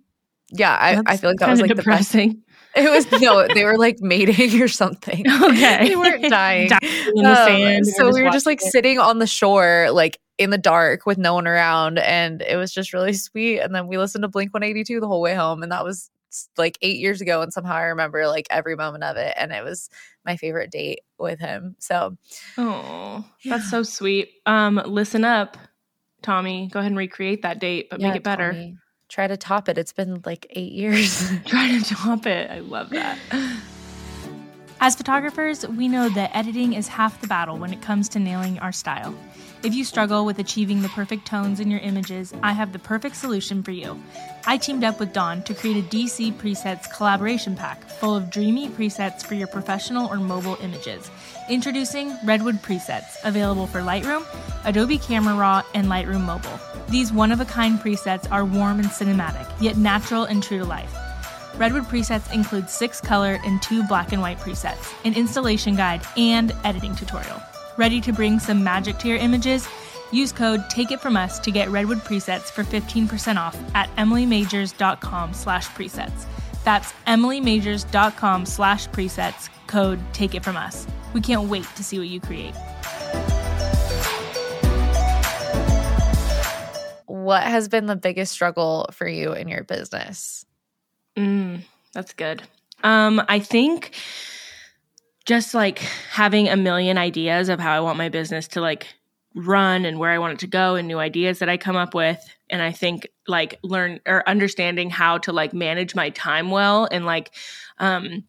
yeah 0.52 0.78
i, 0.80 1.02
I 1.06 1.18
feel 1.18 1.32
like 1.32 1.40
that 1.40 1.50
was 1.50 1.60
like 1.62 1.70
the 1.70 1.76
best 1.76 2.12
depressing. 2.14 2.44
It 2.76 2.90
was 2.90 3.10
no 3.22 3.48
they 3.54 3.64
were 3.64 3.78
like 3.78 4.00
mating 4.02 4.62
or 4.62 4.68
something 4.68 5.24
Okay. 5.44 5.90
they 5.90 5.96
weren't 5.96 6.24
dying 6.30 6.70
Dying 6.70 7.08
in 7.16 7.24
the 7.24 7.30
Um, 7.30 7.36
sand. 7.48 7.88
so 7.88 8.12
we 8.12 8.22
were 8.24 8.32
just 8.32 8.46
like 8.46 8.62
it. 8.62 8.72
sitting 8.72 9.00
on 9.00 9.20
the 9.20 9.28
shore 9.28 9.88
like 9.92 10.20
in 10.38 10.50
the 10.50 10.58
dark 10.58 11.06
with 11.06 11.18
no 11.18 11.34
one 11.34 11.48
around 11.48 11.98
and 12.00 12.42
it 12.42 12.58
was 12.58 12.74
just 12.74 12.92
really 12.94 13.14
sweet 13.14 13.60
and 13.60 13.74
then 13.74 13.88
we 13.88 13.98
listened 13.98 14.22
to 14.24 14.28
blink 14.28 14.54
182 14.54 15.00
the 15.00 15.08
whole 15.08 15.22
way 15.22 15.34
home 15.34 15.64
and 15.64 15.72
that 15.72 15.84
was 15.86 16.10
like 16.58 16.78
eight 16.82 16.98
years 17.00 17.22
ago 17.22 17.42
and 17.42 17.54
somehow 17.54 17.74
i 17.76 17.84
remember 17.84 18.28
like 18.28 18.46
every 18.50 18.76
moment 18.76 19.06
of 19.06 19.16
it 19.16 19.34
and 19.38 19.54
it 19.54 19.64
was 19.64 19.90
my 20.26 20.36
favorite 20.36 20.70
date 20.70 21.00
with 21.18 21.40
him 21.40 21.76
so 21.80 22.18
Oh, 22.58 23.24
that's 23.46 23.70
so 23.70 23.84
sweet. 23.84 24.32
Um, 24.46 24.82
listen 24.86 25.24
up, 25.24 25.58
Tommy. 26.22 26.68
Go 26.72 26.80
ahead 26.80 26.92
and 26.92 26.98
recreate 26.98 27.44
that 27.44 27.60
date, 27.60 27.90
but 27.90 28.00
yeah, 28.02 28.08
make 28.08 28.18
it 28.18 28.24
better. 28.24 28.52
Tommy, 28.52 28.78
try 29.16 29.28
to 29.28 29.38
top 29.38 29.70
it 29.70 29.78
it's 29.78 29.94
been 29.94 30.22
like 30.26 30.46
eight 30.50 30.74
years 30.74 31.24
Try 31.46 31.80
to 31.80 31.96
top 31.96 32.26
it. 32.26 32.52
I 32.52 32.60
love 32.60 32.90
that. 32.90 33.18
As 34.86 34.96
photographers, 34.96 35.68
we 35.68 35.88
know 35.88 36.10
that 36.10 36.30
editing 36.36 36.74
is 36.74 36.88
half 36.88 37.20
the 37.20 37.26
battle 37.26 37.58
when 37.58 37.74
it 37.74 37.82
comes 37.82 38.08
to 38.10 38.20
nailing 38.20 38.60
our 38.60 38.72
style. 38.72 39.16
If 39.64 39.74
you 39.74 39.84
struggle 39.84 40.26
with 40.26 40.38
achieving 40.38 40.84
the 40.84 40.90
perfect 40.90 41.26
tones 41.26 41.60
in 41.60 41.72
your 41.72 41.80
images, 41.80 42.36
I 42.44 42.54
have 42.54 42.72
the 42.72 42.78
perfect 42.78 43.16
solution 43.16 43.64
for 43.64 43.72
you. 43.72 44.00
I 44.46 44.58
teamed 44.58 44.84
up 44.84 45.00
with 45.00 45.12
Dawn 45.12 45.42
to 45.46 45.56
create 45.56 45.84
a 45.84 45.88
DC 45.88 46.34
Presets 46.34 46.86
collaboration 46.96 47.56
pack 47.56 47.84
full 47.84 48.16
of 48.16 48.30
dreamy 48.30 48.70
presets 48.70 49.26
for 49.26 49.34
your 49.34 49.48
professional 49.48 50.08
or 50.08 50.18
mobile 50.18 50.60
images. 50.62 51.10
Introducing 51.50 52.16
Redwood 52.24 52.62
Presets, 52.62 53.16
available 53.24 53.66
for 53.66 53.80
Lightroom, 53.80 54.24
Adobe 54.66 55.00
Camera 55.00 55.34
Raw, 55.34 55.64
and 55.74 55.88
Lightroom 55.88 56.26
Mobile. 56.26 56.60
These 56.90 57.12
one 57.12 57.32
of 57.32 57.40
a 57.40 57.46
kind 57.46 57.80
presets 57.80 58.32
are 58.32 58.46
warm 58.46 58.80
and 58.80 58.90
cinematic, 58.90 59.52
yet 59.60 59.78
natural 59.78 60.26
and 60.26 60.44
true 60.44 60.60
to 60.60 60.66
life. 60.66 60.96
Redwood 61.58 61.84
Presets 61.84 62.34
includes 62.34 62.74
six 62.74 63.00
color 63.00 63.40
and 63.46 63.62
two 63.62 63.82
black 63.84 64.12
and 64.12 64.22
white 64.22 64.40
presets, 64.40 64.94
an 65.06 65.14
installation 65.14 65.76
guide, 65.76 66.02
and 66.18 66.54
editing 66.66 66.94
tutorial. 66.96 67.42
Ready 67.78 68.02
to 68.02 68.12
bring 68.12 68.40
some 68.40 68.62
magic 68.62 68.98
to 69.00 69.08
your 69.08 69.18
images? 69.18 69.66
Use 70.12 70.34
code 70.34 70.70
Take 70.70 70.92
It 70.92 71.00
From 71.00 71.16
Us 71.16 71.40
to 71.40 71.52
get 71.52 71.70
Redwood 71.70 72.00
presets 72.00 72.52
for 72.52 72.64
15% 72.64 73.38
off 73.38 73.58
at 73.74 73.90
emilymagers.com 73.96 75.34
slash 75.34 75.68
presets. 75.70 76.26
That's 76.66 76.92
emilymagers.com 77.08 78.46
slash 78.46 78.90
presets, 78.90 79.50
code 79.68 80.00
Take 80.12 80.36
It 80.36 80.44
From 80.44 80.58
Us. 80.58 80.86
We 81.14 81.22
can't 81.22 81.48
wait 81.50 81.66
to 81.78 81.84
see 81.86 82.00
what 82.00 82.10
you 82.10 82.20
create. 82.20 82.54
What 87.06 87.44
has 87.44 87.70
been 87.70 87.86
the 87.86 87.96
biggest 87.96 88.34
struggle 88.34 88.90
for 88.92 89.08
you 89.08 89.32
in 89.32 89.48
your 89.48 89.64
business? 89.64 90.46
Mm, 91.18 91.64
that's 91.94 92.14
good. 92.14 92.44
Um, 92.84 93.22
I 93.28 93.40
think 93.40 93.96
just 95.26 95.54
like 95.54 95.80
having 95.80 96.48
a 96.50 96.56
million 96.56 96.98
ideas 96.98 97.50
of 97.50 97.60
how 97.60 97.72
I 97.72 97.80
want 97.80 97.98
my 97.98 98.10
business 98.10 98.48
to 98.50 98.62
like 98.62 98.94
run 99.36 99.86
and 99.86 100.00
where 100.00 100.12
I 100.12 100.20
want 100.20 100.34
it 100.34 100.40
to 100.40 100.48
go 100.48 100.76
and 100.76 100.88
new 100.88 101.00
ideas 101.00 101.40
that 101.40 101.50
I 101.50 101.58
come 101.58 101.76
up 101.76 101.94
with. 101.94 102.20
And 102.50 102.62
I 102.62 102.72
think 102.72 103.08
like 103.28 103.60
learn 103.64 104.00
or 104.06 104.28
understanding 104.30 104.90
how 104.90 105.18
to 105.20 105.34
like 105.34 105.54
manage 105.54 105.96
my 105.96 106.10
time 106.12 106.52
well 106.52 106.88
and 106.92 107.06
like, 107.06 107.32
um, 107.80 108.24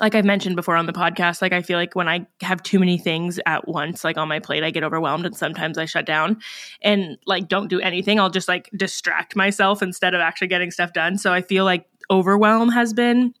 like 0.00 0.14
I've 0.14 0.24
mentioned 0.24 0.54
before 0.54 0.76
on 0.76 0.86
the 0.86 0.92
podcast, 0.92 1.42
like 1.42 1.52
I 1.52 1.60
feel 1.60 1.76
like 1.76 1.96
when 1.96 2.08
I 2.08 2.24
have 2.42 2.62
too 2.62 2.78
many 2.78 2.98
things 2.98 3.40
at 3.46 3.66
once, 3.66 4.04
like 4.04 4.16
on 4.16 4.28
my 4.28 4.38
plate, 4.38 4.62
I 4.62 4.70
get 4.70 4.84
overwhelmed 4.84 5.26
and 5.26 5.36
sometimes 5.36 5.76
I 5.76 5.86
shut 5.86 6.06
down 6.06 6.40
and 6.82 7.18
like 7.26 7.48
don't 7.48 7.66
do 7.66 7.80
anything. 7.80 8.20
I'll 8.20 8.30
just 8.30 8.46
like 8.46 8.70
distract 8.76 9.34
myself 9.34 9.82
instead 9.82 10.14
of 10.14 10.20
actually 10.20 10.46
getting 10.46 10.70
stuff 10.70 10.92
done. 10.92 11.18
So 11.18 11.32
I 11.32 11.42
feel 11.42 11.64
like 11.64 11.86
overwhelm 12.10 12.70
has 12.70 12.92
been 12.92 13.34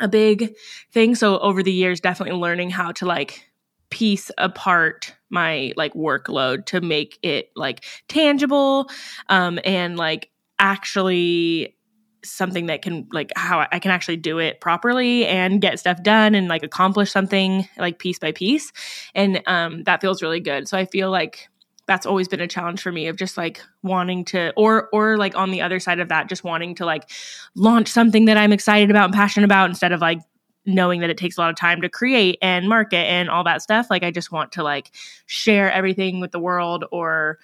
a 0.00 0.08
big 0.08 0.54
thing. 0.92 1.14
So 1.14 1.38
over 1.38 1.62
the 1.62 1.72
years, 1.72 2.00
definitely 2.00 2.38
learning 2.38 2.70
how 2.70 2.92
to 2.92 3.06
like 3.06 3.50
piece 3.90 4.30
apart 4.38 5.14
my 5.30 5.72
like 5.76 5.92
workload 5.94 6.64
to 6.64 6.80
make 6.80 7.18
it 7.22 7.50
like 7.54 7.84
tangible 8.08 8.88
um 9.28 9.58
and 9.66 9.98
like 9.98 10.30
actually 10.58 11.76
something 12.24 12.66
that 12.66 12.80
can 12.80 13.06
like 13.12 13.30
how 13.36 13.66
I 13.70 13.78
can 13.78 13.90
actually 13.90 14.16
do 14.16 14.38
it 14.38 14.62
properly 14.62 15.26
and 15.26 15.60
get 15.60 15.78
stuff 15.78 16.02
done 16.02 16.34
and 16.34 16.48
like 16.48 16.62
accomplish 16.62 17.12
something 17.12 17.68
like 17.76 17.98
piece 17.98 18.18
by 18.18 18.32
piece 18.32 18.72
and 19.14 19.42
um 19.46 19.82
that 19.84 20.00
feels 20.00 20.22
really 20.22 20.40
good 20.40 20.68
so 20.68 20.78
I 20.78 20.86
feel 20.86 21.10
like 21.10 21.48
that's 21.86 22.06
always 22.06 22.28
been 22.28 22.40
a 22.40 22.46
challenge 22.46 22.80
for 22.80 22.92
me 22.92 23.08
of 23.08 23.16
just 23.16 23.36
like 23.36 23.60
wanting 23.82 24.24
to 24.24 24.52
or 24.56 24.88
or 24.92 25.16
like 25.16 25.36
on 25.36 25.50
the 25.50 25.60
other 25.60 25.80
side 25.80 25.98
of 25.98 26.08
that 26.08 26.28
just 26.28 26.44
wanting 26.44 26.74
to 26.76 26.86
like 26.86 27.10
launch 27.54 27.88
something 27.88 28.26
that 28.26 28.36
I'm 28.36 28.52
excited 28.52 28.90
about 28.90 29.06
and 29.06 29.14
passionate 29.14 29.44
about 29.44 29.68
instead 29.68 29.92
of 29.92 30.00
like 30.00 30.20
knowing 30.64 31.00
that 31.00 31.10
it 31.10 31.18
takes 31.18 31.36
a 31.36 31.40
lot 31.40 31.50
of 31.50 31.56
time 31.56 31.80
to 31.80 31.88
create 31.88 32.38
and 32.40 32.68
market 32.68 33.04
and 33.08 33.28
all 33.28 33.42
that 33.44 33.62
stuff. 33.62 33.88
Like 33.90 34.04
i 34.04 34.10
just 34.10 34.30
want 34.30 34.52
to 34.52 34.62
like 34.62 34.92
share 35.26 35.72
everything 35.72 36.20
with 36.20 36.30
the 36.30 36.38
world 36.38 36.84
or 36.92 37.38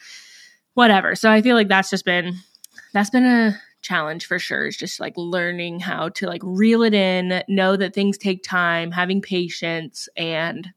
whatever. 0.75 1.15
So 1.15 1.31
i 1.31 1.43
feel 1.43 1.57
like 1.57 1.69
that's 1.69 1.91
just 1.91 2.05
been 2.05 2.35
that's 2.93 3.11
been 3.11 3.27
a 3.27 3.61
challenge 3.83 4.27
for 4.27 4.39
sure 4.39 4.67
is 4.67 4.77
just 4.77 5.01
like 5.01 5.15
learning 5.17 5.81
how 5.81 6.09
to 6.11 6.27
like 6.27 6.43
reel 6.45 6.83
it 6.83 6.95
in 6.95 7.43
know 7.49 7.77
that 7.77 7.95
things 7.95 8.19
take 8.19 8.43
time 8.43 8.91
having 8.91 9.23
patience 9.23 10.09
and 10.17 10.69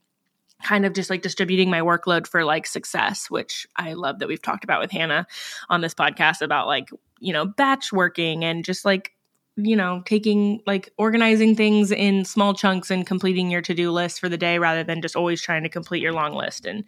kind 0.63 0.86
of 0.86 0.94
just 0.94 1.10
like 1.10 1.22
distributing 1.22 1.70
my 1.70 1.82
workload 1.82 2.27
for 2.27 2.44
like 2.44 2.65
success 2.65 3.30
which 3.30 3.68
i 3.75 3.94
love 3.94 4.20
that 4.20 4.27
we've 4.27 4.41
talked 4.41 4.63
about 4.63 4.82
with 4.82 4.91
hannah 4.91 5.25
on 5.70 5.82
this 5.82 5.94
podcast 5.94 6.41
about 6.41 6.68
like 6.68 6.89
you 7.20 7.34
know 7.34 7.46
batch 7.46 7.91
working 7.91 8.44
and 8.44 8.65
just 8.65 8.86
like 8.86 9.13
you 9.58 9.75
know, 9.75 10.01
taking 10.06 10.62
like 10.65 10.91
organizing 10.98 11.56
things 11.56 11.91
in 11.91 12.25
small 12.25 12.53
chunks 12.53 12.89
and 12.89 13.06
completing 13.06 13.50
your 13.51 13.62
to 13.62 13.74
do 13.74 13.91
list 13.91 14.20
for 14.20 14.30
the 14.30 14.38
day 14.38 14.60
rather 14.60 14.84
than 14.84 15.01
just 15.01 15.15
always 15.15 15.41
trying 15.41 15.63
to 15.63 15.70
complete 15.70 16.01
your 16.01 16.13
long 16.13 16.34
list 16.34 16.65
and 16.65 16.84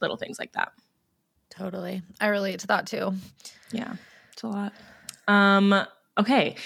little 0.00 0.16
things 0.16 0.38
like 0.38 0.52
that. 0.52 0.72
Totally. 1.50 2.02
I 2.20 2.28
relate 2.28 2.60
to 2.60 2.66
that 2.68 2.86
too. 2.86 3.14
Yeah, 3.72 3.94
it's 4.32 4.42
a 4.42 4.48
lot. 4.48 4.72
Um, 5.28 5.86
okay. 6.18 6.56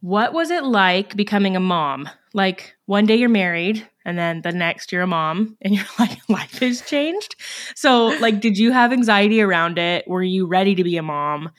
What 0.00 0.32
was 0.32 0.50
it 0.50 0.64
like 0.64 1.16
becoming 1.16 1.56
a 1.56 1.60
mom? 1.60 2.08
Like 2.32 2.76
one 2.86 3.06
day 3.06 3.16
you're 3.16 3.28
married 3.28 3.86
and 4.06 4.16
then 4.16 4.40
the 4.42 4.52
next 4.52 4.92
you're 4.92 5.02
a 5.02 5.06
mom 5.06 5.58
and 5.62 5.74
you're 5.74 5.84
like 5.98 6.18
life 6.30 6.60
has 6.60 6.80
changed. 6.80 7.34
So 7.74 8.06
like 8.20 8.40
did 8.40 8.56
you 8.56 8.72
have 8.72 8.92
anxiety 8.92 9.42
around 9.42 9.78
it? 9.78 10.08
Were 10.08 10.22
you 10.22 10.46
ready 10.46 10.74
to 10.76 10.84
be 10.84 10.96
a 10.96 11.02
mom? 11.02 11.50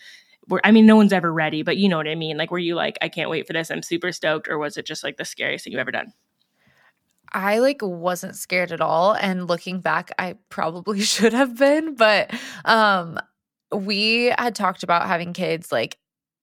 I 0.64 0.72
mean, 0.72 0.86
no 0.86 0.96
one's 0.96 1.12
ever 1.12 1.32
ready, 1.32 1.62
but 1.62 1.76
you 1.76 1.90
know 1.90 1.98
what 1.98 2.08
I 2.08 2.16
mean. 2.16 2.38
Like, 2.38 2.52
were 2.52 2.58
you 2.58 2.74
like, 2.74 2.98
I 3.02 3.10
can't 3.10 3.30
wait 3.30 3.46
for 3.46 3.52
this? 3.52 3.70
I'm 3.70 3.84
super 3.84 4.14
stoked, 4.14 4.48
or 4.48 4.58
was 4.58 4.78
it 4.78 4.86
just 4.86 5.04
like 5.04 5.18
the 5.18 5.26
scariest 5.26 5.66
thing 5.66 5.74
you've 5.74 5.82
ever 5.82 5.92
done? 5.92 6.14
I 7.34 7.60
like 7.60 7.82
wasn't 7.82 8.38
scared 8.38 8.72
at 8.72 8.80
all, 8.80 9.14
and 9.14 9.46
looking 9.46 9.82
back, 9.82 10.10
I 10.18 10.36
probably 10.48 11.02
should 11.16 11.34
have 11.34 11.58
been. 11.58 11.96
But 11.96 12.34
um, 12.64 13.20
we 13.74 14.34
had 14.38 14.56
talked 14.56 14.84
about 14.84 15.08
having 15.08 15.34
kids, 15.34 15.70
like 15.70 15.98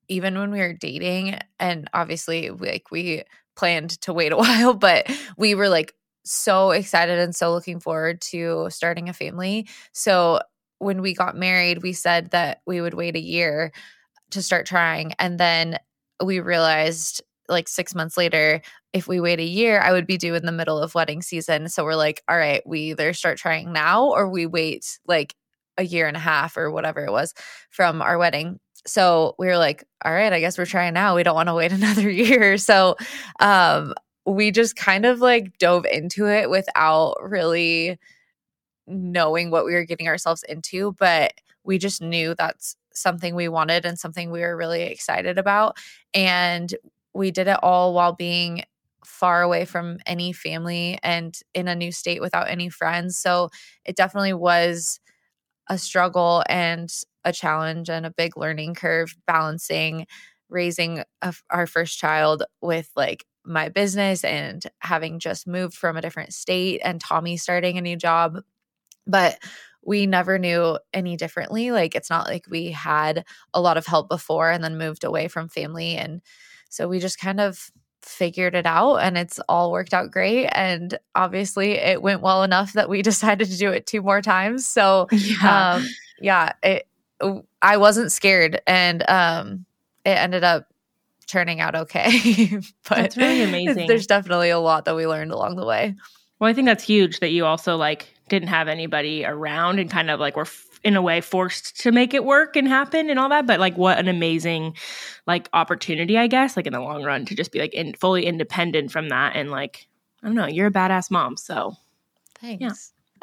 even 0.09 0.39
when 0.39 0.51
we 0.51 0.59
were 0.59 0.75
dating, 0.75 1.39
and 1.59 1.89
obviously, 1.95 2.51
like 2.51 2.91
we 2.91 3.23
planned 3.57 4.01
to 4.03 4.13
wait 4.13 4.33
a 4.33 4.37
while, 4.39 4.75
but 4.75 5.11
we 5.37 5.55
were 5.55 5.69
like 5.69 5.95
so 6.25 6.71
excited 6.71 7.19
and 7.19 7.35
so 7.35 7.53
looking 7.53 7.81
forward 7.81 8.21
to 8.21 8.69
starting 8.71 9.09
a 9.09 9.13
family. 9.13 9.69
So 9.93 10.41
when 10.79 11.03
we 11.03 11.15
got 11.15 11.37
married, 11.37 11.83
we 11.83 11.93
said 11.93 12.31
that 12.31 12.61
we 12.67 12.81
would 12.81 12.95
wait 12.95 13.17
a 13.17 13.21
year 13.21 13.73
to 14.31 14.43
start 14.43 14.67
trying. 14.67 15.13
And 15.19 15.39
then 15.39 15.79
we 16.23 16.41
realized 16.41 17.23
like 17.49 17.69
six 17.69 17.95
months 17.95 18.17
later, 18.17 18.63
if 18.93 19.07
we 19.07 19.21
wait 19.21 19.41
a 19.41 19.45
year, 19.45 19.81
I 19.81 19.93
would 19.93 20.07
be 20.07 20.17
due 20.17 20.35
in 20.35 20.47
the 20.47 20.53
middle 20.53 20.79
of 20.79 20.95
wedding 20.95 21.21
season. 21.21 21.69
So 21.69 21.85
we're 21.85 21.95
like, 21.95 22.23
all 22.29 22.39
right, 22.39 22.63
we 22.67 22.81
either 22.91 23.13
start 23.13 23.39
trying 23.39 23.73
now 23.73 24.07
or 24.07 24.29
we 24.29 24.47
wait 24.47 24.99
like 25.07 25.35
a 25.77 25.85
year 25.85 26.07
and 26.07 26.17
a 26.17 26.21
half 26.21 26.57
or 26.57 26.71
whatever 26.71 27.05
it 27.05 27.11
was 27.11 27.35
from 27.71 28.01
our 28.01 28.17
wedding. 28.17 28.61
So 28.87 29.35
we 29.39 29.47
were 29.47 29.57
like, 29.59 29.85
all 30.05 30.13
right, 30.13 30.33
I 30.33 30.41
guess 30.41 30.59
we're 30.59 30.67
trying 30.67 30.95
now. 30.95 31.17
We 31.17 31.23
don't 31.23 31.35
want 31.35 31.49
to 31.49 31.55
wait 31.55 31.73
another 31.75 32.11
year. 32.11 32.59
So 32.59 32.97
um 33.41 33.95
we 34.27 34.51
just 34.51 34.77
kind 34.77 35.05
of 35.05 35.21
like 35.21 35.59
dove 35.59 35.85
into 35.87 36.27
it 36.27 36.49
without 36.49 37.17
really 37.23 37.99
knowing 38.87 39.51
what 39.51 39.65
we 39.65 39.75
were 39.75 39.85
getting 39.85 40.09
ourselves 40.09 40.43
into, 40.49 40.93
but 40.99 41.33
we 41.65 41.79
just 41.79 42.03
knew 42.03 42.35
that's 42.37 42.77
something 42.93 43.35
we 43.35 43.49
wanted 43.49 43.85
and 43.87 43.99
something 43.99 44.31
we 44.31 44.41
were 44.41 44.57
really 44.57 44.83
excited 44.83 45.39
about. 45.39 45.77
And 46.13 46.75
we 47.15 47.31
did 47.31 47.49
it 47.49 47.59
all 47.63 47.95
while 47.95 48.13
being 48.13 48.65
far 49.05 49.43
away 49.43 49.65
from 49.65 49.99
any 50.07 50.33
family 50.33 50.99
and 51.03 51.39
in 51.55 51.69
a 51.69 51.75
new 51.75 51.93
state 51.93 52.21
without 52.21 52.51
any 52.51 52.69
friends. 52.69 53.17
So 53.19 53.51
it 53.85 53.97
definitely 53.97 54.35
was 54.35 55.01
a 55.69 55.79
struggle 55.79 56.45
and 56.49 56.91
a 57.25 57.33
challenge 57.33 57.89
and 57.89 58.07
a 58.07 58.11
big 58.11 58.37
learning 58.37 58.75
curve 58.75 59.15
balancing 59.27 60.07
raising 60.49 61.03
a, 61.23 61.35
our 61.51 61.67
first 61.67 61.99
child 61.99 62.43
with 62.61 62.91
like 62.95 63.25
my 63.45 63.69
business 63.69 64.25
and 64.25 64.65
having 64.81 65.19
just 65.19 65.47
moved 65.47 65.75
from 65.75 65.97
a 65.97 66.03
different 66.03 66.33
state 66.33 66.81
and 66.85 67.01
Tommy 67.01 67.37
starting 67.37 67.79
a 67.79 67.83
new 67.83 67.97
job 67.97 68.39
but 69.07 69.39
we 69.87 70.07
never 70.07 70.39
knew 70.39 70.79
any 70.93 71.17
differently. 71.17 71.71
Like 71.71 71.95
it's 71.95 72.11
not 72.11 72.27
like 72.27 72.47
we 72.49 72.71
had 72.71 73.25
a 73.53 73.61
lot 73.61 73.77
of 73.77 73.87
help 73.87 74.09
before 74.09 74.51
and 74.51 74.63
then 74.63 74.79
moved 74.79 75.05
away 75.05 75.29
from 75.29 75.49
family. 75.49 75.95
And 75.97 76.23
so 76.71 76.89
we 76.89 76.99
just 76.99 77.21
kind 77.21 77.41
of 77.41 77.71
figured 78.03 78.55
it 78.55 78.67
out 78.67 78.97
and 78.97 79.17
it's 79.17 79.41
all 79.49 79.73
worked 79.73 79.95
out 79.95 80.11
great. 80.11 80.47
And 80.49 80.99
obviously 81.15 81.73
it 81.73 82.03
went 82.03 82.23
well 82.23 82.43
enough 82.43 82.75
that 82.75 82.89
we 82.89 83.03
decided 83.03 83.49
to 83.49 83.57
do 83.57 83.71
it 83.71 83.87
two 83.87 84.03
more 84.03 84.23
times. 84.23 84.67
So 84.67 85.07
yeah, 85.11 85.75
um, 85.75 85.87
yeah 86.21 86.53
it, 86.63 86.87
I 87.63 87.77
wasn't 87.77 88.13
scared 88.13 88.61
and 88.67 89.09
um, 89.09 89.67
it 90.05 90.11
ended 90.11 90.45
up 90.45 90.67
turning 91.27 91.61
out 91.61 91.75
okay. 91.75 92.49
but 92.89 92.97
That's 92.97 93.17
really 93.17 93.43
amazing. 93.43 93.87
There's 93.87 94.07
definitely 94.07 94.51
a 94.51 94.59
lot 94.59 94.85
that 94.85 94.97
we 94.97 95.07
learned 95.07 95.33
along 95.33 95.57
the 95.57 95.65
way. 95.65 95.95
Well, 96.39 96.51
I 96.51 96.53
think 96.53 96.67
that's 96.67 96.85
huge 96.85 97.21
that 97.21 97.31
you 97.31 97.47
also 97.47 97.77
like 97.77 98.09
didn't 98.29 98.49
have 98.49 98.69
anybody 98.69 99.25
around 99.25 99.79
and 99.79 99.91
kind 99.91 100.11
of 100.11 100.21
like 100.21 100.37
were 100.37 100.43
f- 100.43 100.67
in 100.83 100.97
a 100.97 101.03
way 101.03 101.21
forced 101.21 101.81
to 101.81 101.93
make 101.93 102.13
it 102.15 102.25
work 102.25 102.57
and 102.57 102.69
happen 102.69 103.09
and 103.09 103.19
all 103.19 103.29
that 103.31 103.47
but 103.47 103.59
like 103.59 103.77
what 103.77 103.99
an 103.99 104.07
amazing 104.07 104.75
like 105.27 105.49
opportunity 105.55 106.19
i 106.19 106.27
guess 106.27 106.57
like 106.57 106.67
in 106.67 106.73
the 106.73 106.81
long 106.81 107.03
run 107.03 107.25
to 107.25 107.35
just 107.35 107.53
be 107.53 107.59
like 107.59 107.73
in 107.73 107.95
fully 107.95 108.27
independent 108.27 108.93
from 108.93 109.09
that 109.09 109.35
and 109.35 109.51
like 109.51 109.87
i 110.23 110.27
don't 110.27 110.37
know 110.37 110.47
you're 110.47 110.67
a 110.67 110.73
badass 110.73 111.11
mom 111.11 111.37
so 111.37 111.75
thanks 112.39 112.61
yeah. 112.61 112.71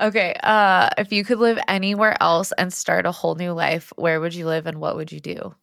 Okay 0.02 0.36
uh 0.44 0.90
if 0.98 1.12
you 1.12 1.24
could 1.24 1.40
live 1.40 1.60
anywhere 1.68 2.18
else 2.22 2.52
and 2.58 2.74
start 2.74 3.06
a 3.06 3.12
whole 3.12 3.36
new 3.36 3.52
life 3.52 3.94
where 3.96 4.20
would 4.20 4.34
you 4.34 4.46
live 4.46 4.66
and 4.66 4.80
what 4.80 4.96
would 4.96 5.12
you 5.12 5.20
do 5.20 5.56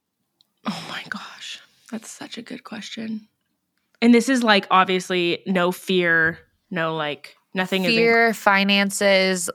oh 0.67 0.87
my 0.89 1.03
gosh 1.09 1.61
that's 1.91 2.11
such 2.11 2.39
a 2.39 2.43
good 2.43 2.65
question 2.65 3.27
and 4.01 4.15
this 4.15 4.29
is 4.29 4.43
like 4.43 4.67
obviously 4.71 5.43
no 5.47 5.73
fear 5.73 6.39
no 6.71 6.95
like 6.95 7.35
Nothing 7.55 7.85
fear, 7.85 8.29
is 8.29 8.37
finances, 8.37 9.51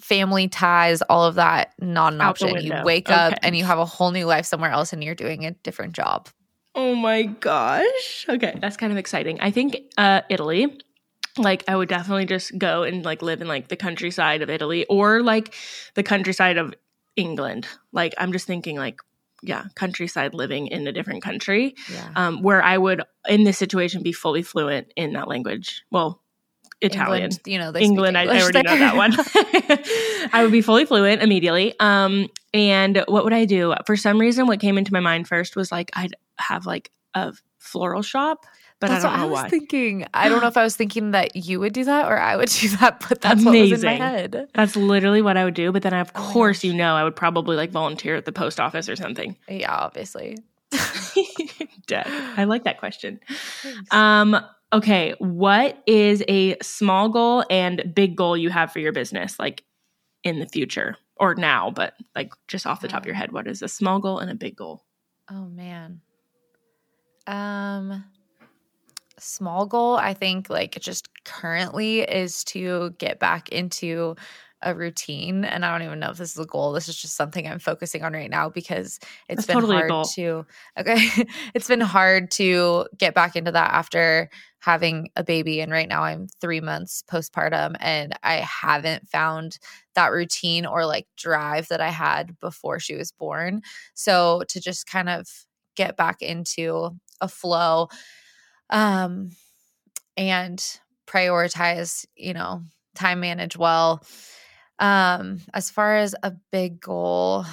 family 0.00 0.48
ties, 0.48 1.00
all 1.02 1.24
of 1.24 1.36
that 1.36 1.72
not 1.80 2.12
an 2.12 2.20
Out 2.20 2.42
option. 2.42 2.60
You 2.60 2.74
wake 2.84 3.08
okay. 3.08 3.14
up 3.14 3.34
and 3.42 3.56
you 3.56 3.64
have 3.64 3.78
a 3.78 3.84
whole 3.84 4.10
new 4.10 4.26
life 4.26 4.46
somewhere 4.46 4.70
else 4.70 4.92
and 4.92 5.02
you're 5.02 5.14
doing 5.14 5.46
a 5.46 5.52
different 5.52 5.94
job. 5.94 6.28
Oh 6.74 6.94
my 6.94 7.22
gosh. 7.22 8.26
Okay, 8.28 8.58
that's 8.60 8.76
kind 8.76 8.92
of 8.92 8.98
exciting. 8.98 9.40
I 9.40 9.50
think 9.50 9.78
uh 9.96 10.22
Italy. 10.28 10.78
Like 11.38 11.64
I 11.68 11.76
would 11.76 11.88
definitely 11.88 12.26
just 12.26 12.56
go 12.58 12.82
and 12.82 13.04
like 13.04 13.22
live 13.22 13.40
in 13.40 13.48
like 13.48 13.68
the 13.68 13.76
countryside 13.76 14.42
of 14.42 14.50
Italy 14.50 14.86
or 14.86 15.22
like 15.22 15.54
the 15.94 16.02
countryside 16.02 16.56
of 16.56 16.74
England. 17.16 17.66
Like 17.92 18.14
I'm 18.18 18.32
just 18.32 18.46
thinking 18.46 18.76
like 18.76 19.00
yeah, 19.42 19.64
countryside 19.74 20.32
living 20.34 20.66
in 20.68 20.86
a 20.86 20.92
different 20.92 21.22
country. 21.22 21.74
Yeah. 21.92 22.08
Um 22.16 22.42
where 22.42 22.62
I 22.62 22.78
would 22.78 23.02
in 23.28 23.44
this 23.44 23.58
situation 23.58 24.02
be 24.02 24.12
fully 24.12 24.42
fluent 24.42 24.92
in 24.96 25.12
that 25.12 25.28
language. 25.28 25.82
Well, 25.90 26.22
Italian. 26.80 27.24
England, 27.24 27.40
you 27.46 27.58
know, 27.58 27.72
they 27.72 27.80
speak 27.80 27.90
England, 27.90 28.18
I, 28.18 28.22
I 28.24 28.42
already 28.42 28.62
know 28.62 28.78
that 28.78 28.96
one. 28.96 29.12
I 30.32 30.42
would 30.42 30.52
be 30.52 30.60
fully 30.60 30.84
fluent 30.84 31.22
immediately. 31.22 31.74
Um, 31.80 32.28
and 32.52 33.02
what 33.08 33.24
would 33.24 33.32
I 33.32 33.44
do? 33.44 33.74
For 33.86 33.96
some 33.96 34.18
reason, 34.18 34.46
what 34.46 34.60
came 34.60 34.76
into 34.78 34.92
my 34.92 35.00
mind 35.00 35.28
first 35.28 35.56
was 35.56 35.72
like 35.72 35.90
I'd 35.94 36.14
have 36.38 36.66
like 36.66 36.90
a 37.14 37.32
floral 37.58 38.02
shop, 38.02 38.44
but 38.80 38.88
that's 38.88 39.04
I 39.04 39.08
don't 39.08 39.12
what 39.12 39.18
know 39.18 39.26
I 39.26 39.30
was 39.30 39.42
why. 39.44 39.48
thinking. 39.48 40.06
I 40.12 40.28
don't 40.28 40.40
know 40.40 40.48
if 40.48 40.56
I 40.56 40.62
was 40.64 40.76
thinking 40.76 41.12
that 41.12 41.34
you 41.36 41.60
would 41.60 41.72
do 41.72 41.84
that 41.84 42.10
or 42.10 42.18
I 42.18 42.36
would 42.36 42.48
do 42.60 42.68
that, 42.76 43.04
but 43.08 43.20
that's 43.20 43.44
what 43.44 43.58
was 43.58 43.72
in 43.72 43.80
my 43.82 43.92
Amazing. 43.94 43.98
head. 43.98 44.48
That's 44.54 44.76
literally 44.76 45.22
what 45.22 45.36
I 45.36 45.44
would 45.44 45.54
do. 45.54 45.72
But 45.72 45.82
then, 45.82 45.94
of 45.94 46.10
Oh 46.14 46.30
course, 46.32 46.62
you 46.64 46.74
know, 46.74 46.94
I 46.94 47.02
would 47.04 47.16
probably 47.16 47.56
like 47.56 47.70
volunteer 47.70 48.16
at 48.16 48.24
the 48.24 48.32
post 48.32 48.60
office 48.60 48.88
or 48.88 48.96
something. 48.96 49.36
Yeah, 49.48 49.74
obviously. 49.74 50.36
Dead. 51.86 52.06
I 52.36 52.44
like 52.44 52.64
that 52.64 52.78
question. 52.78 53.20
Um, 53.92 54.36
okay, 54.72 55.14
what 55.18 55.82
is 55.86 56.22
a 56.28 56.56
small 56.62 57.08
goal 57.08 57.44
and 57.48 57.92
big 57.94 58.16
goal 58.16 58.36
you 58.36 58.50
have 58.50 58.72
for 58.72 58.80
your 58.80 58.92
business, 58.92 59.38
like 59.38 59.62
in 60.24 60.38
the 60.40 60.46
future 60.46 60.96
or 61.16 61.34
now? 61.34 61.70
But 61.70 61.94
like 62.14 62.32
just 62.48 62.66
off 62.66 62.80
the 62.80 62.88
top 62.88 63.02
of 63.02 63.06
your 63.06 63.14
head, 63.14 63.32
what 63.32 63.46
is 63.46 63.62
a 63.62 63.68
small 63.68 64.00
goal 64.00 64.18
and 64.18 64.30
a 64.30 64.34
big 64.34 64.56
goal? 64.56 64.84
Oh 65.30 65.46
man. 65.46 66.00
Um 67.26 68.04
small 69.18 69.66
goal 69.66 69.96
I 69.96 70.14
think 70.14 70.50
like 70.50 70.78
just 70.80 71.08
currently 71.24 72.00
is 72.00 72.44
to 72.44 72.90
get 72.98 73.18
back 73.18 73.48
into 73.50 74.16
a 74.62 74.74
routine 74.74 75.44
and 75.44 75.64
I 75.64 75.70
don't 75.70 75.86
even 75.86 76.00
know 76.00 76.10
if 76.10 76.16
this 76.16 76.32
is 76.32 76.38
a 76.38 76.46
goal. 76.46 76.72
This 76.72 76.88
is 76.88 76.96
just 76.96 77.14
something 77.14 77.46
I'm 77.46 77.58
focusing 77.58 78.02
on 78.02 78.14
right 78.14 78.30
now 78.30 78.48
because 78.48 78.98
it's 79.28 79.44
That's 79.44 79.46
been 79.46 79.54
totally 79.54 79.76
hard 79.76 80.06
to 80.14 80.46
okay. 80.78 81.08
it's 81.54 81.68
been 81.68 81.80
hard 81.80 82.30
to 82.32 82.86
get 82.98 83.14
back 83.14 83.36
into 83.36 83.52
that 83.52 83.72
after 83.72 84.30
having 84.60 85.08
a 85.14 85.22
baby 85.22 85.60
and 85.60 85.70
right 85.70 85.88
now 85.88 86.02
I'm 86.02 86.28
3 86.40 86.60
months 86.60 87.04
postpartum 87.10 87.76
and 87.80 88.18
I 88.22 88.36
haven't 88.36 89.08
found 89.08 89.58
that 89.94 90.10
routine 90.10 90.66
or 90.66 90.86
like 90.86 91.06
drive 91.16 91.68
that 91.68 91.80
I 91.80 91.90
had 91.90 92.38
before 92.40 92.80
she 92.80 92.96
was 92.96 93.12
born. 93.12 93.60
So 93.94 94.42
to 94.48 94.60
just 94.60 94.86
kind 94.86 95.08
of 95.08 95.28
get 95.76 95.96
back 95.96 96.22
into 96.22 96.90
a 97.20 97.28
flow 97.28 97.88
um 98.70 99.30
and 100.16 100.80
prioritize, 101.06 102.06
you 102.16 102.34
know, 102.34 102.62
time 102.94 103.20
manage 103.20 103.56
well. 103.56 104.02
Um 104.78 105.40
as 105.54 105.70
far 105.70 105.96
as 105.96 106.14
a 106.22 106.32
big 106.52 106.80
goal, 106.80 107.44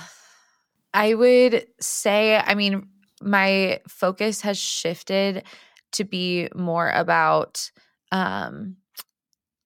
I 0.93 1.13
would 1.13 1.65
say 1.79 2.37
I 2.37 2.55
mean 2.55 2.87
my 3.21 3.79
focus 3.87 4.41
has 4.41 4.57
shifted 4.57 5.43
to 5.93 6.03
be 6.03 6.49
more 6.55 6.89
about 6.89 7.71
um 8.11 8.77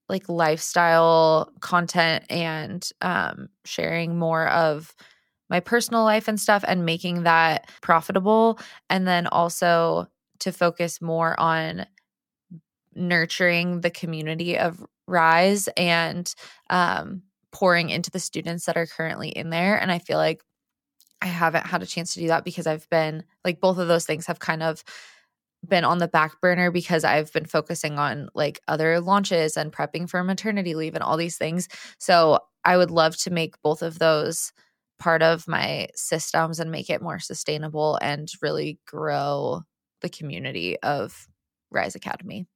like 0.09 0.29
lifestyle 0.29 1.51
content 1.59 2.25
and 2.29 2.89
um 3.01 3.49
sharing 3.65 4.17
more 4.17 4.47
of 4.47 4.95
my 5.49 5.59
personal 5.59 6.03
life 6.03 6.27
and 6.27 6.39
stuff 6.39 6.63
and 6.67 6.85
making 6.85 7.23
that 7.23 7.69
profitable 7.81 8.59
and 8.89 9.07
then 9.07 9.27
also 9.27 10.07
to 10.39 10.51
focus 10.51 11.01
more 11.01 11.39
on 11.39 11.85
nurturing 12.95 13.81
the 13.81 13.91
community 13.91 14.57
of 14.57 14.83
rise 15.07 15.67
and 15.77 16.33
um, 16.69 17.21
pouring 17.51 17.89
into 17.89 18.11
the 18.11 18.19
students 18.19 18.65
that 18.65 18.77
are 18.77 18.87
currently 18.87 19.29
in 19.29 19.49
there 19.49 19.79
and 19.79 19.91
i 19.91 19.99
feel 19.99 20.17
like 20.17 20.43
i 21.21 21.27
haven't 21.27 21.65
had 21.65 21.81
a 21.81 21.87
chance 21.87 22.13
to 22.13 22.19
do 22.19 22.27
that 22.27 22.43
because 22.43 22.67
i've 22.67 22.89
been 22.89 23.23
like 23.45 23.61
both 23.61 23.77
of 23.77 23.87
those 23.87 24.05
things 24.05 24.25
have 24.25 24.39
kind 24.39 24.61
of 24.61 24.83
been 25.67 25.83
on 25.83 25.97
the 25.97 26.07
back 26.07 26.39
burner 26.41 26.71
because 26.71 27.03
I've 27.03 27.31
been 27.33 27.45
focusing 27.45 27.97
on 27.97 28.29
like 28.33 28.61
other 28.67 28.99
launches 28.99 29.57
and 29.57 29.71
prepping 29.71 30.09
for 30.09 30.23
maternity 30.23 30.75
leave 30.75 30.95
and 30.95 31.03
all 31.03 31.17
these 31.17 31.37
things. 31.37 31.67
So 31.97 32.39
I 32.63 32.77
would 32.77 32.91
love 32.91 33.17
to 33.17 33.31
make 33.31 33.61
both 33.61 33.81
of 33.81 33.99
those 33.99 34.51
part 34.99 35.21
of 35.21 35.47
my 35.47 35.87
systems 35.95 36.59
and 36.59 36.71
make 36.71 36.89
it 36.89 37.01
more 37.01 37.19
sustainable 37.19 37.97
and 38.01 38.29
really 38.41 38.79
grow 38.85 39.61
the 40.01 40.09
community 40.09 40.79
of 40.81 41.27
Rise 41.71 41.95
Academy. 41.95 42.47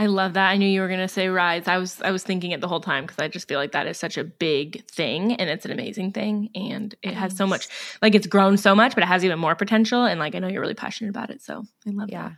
I 0.00 0.06
love 0.06 0.34
that. 0.34 0.48
I 0.48 0.56
knew 0.56 0.68
you 0.68 0.80
were 0.80 0.86
going 0.86 1.00
to 1.00 1.08
say 1.08 1.28
rise. 1.28 1.66
I 1.66 1.78
was 1.78 2.00
I 2.02 2.12
was 2.12 2.22
thinking 2.22 2.52
it 2.52 2.60
the 2.60 2.68
whole 2.68 2.80
time 2.80 3.04
because 3.04 3.18
I 3.18 3.26
just 3.26 3.48
feel 3.48 3.58
like 3.58 3.72
that 3.72 3.88
is 3.88 3.98
such 3.98 4.16
a 4.16 4.22
big 4.22 4.86
thing 4.88 5.34
and 5.34 5.50
it's 5.50 5.64
an 5.64 5.72
amazing 5.72 6.12
thing 6.12 6.50
and 6.54 6.94
it 7.02 7.14
has 7.14 7.36
so 7.36 7.46
much 7.48 7.66
like 8.00 8.14
it's 8.14 8.26
grown 8.28 8.56
so 8.56 8.76
much 8.76 8.94
but 8.94 9.02
it 9.02 9.06
has 9.08 9.24
even 9.24 9.40
more 9.40 9.56
potential 9.56 10.04
and 10.04 10.20
like 10.20 10.36
I 10.36 10.38
know 10.38 10.46
you're 10.48 10.60
really 10.60 10.74
passionate 10.74 11.10
about 11.10 11.30
it 11.30 11.42
so 11.42 11.64
I 11.86 11.90
love 11.90 12.10
Yeah. 12.10 12.28
that. 12.28 12.32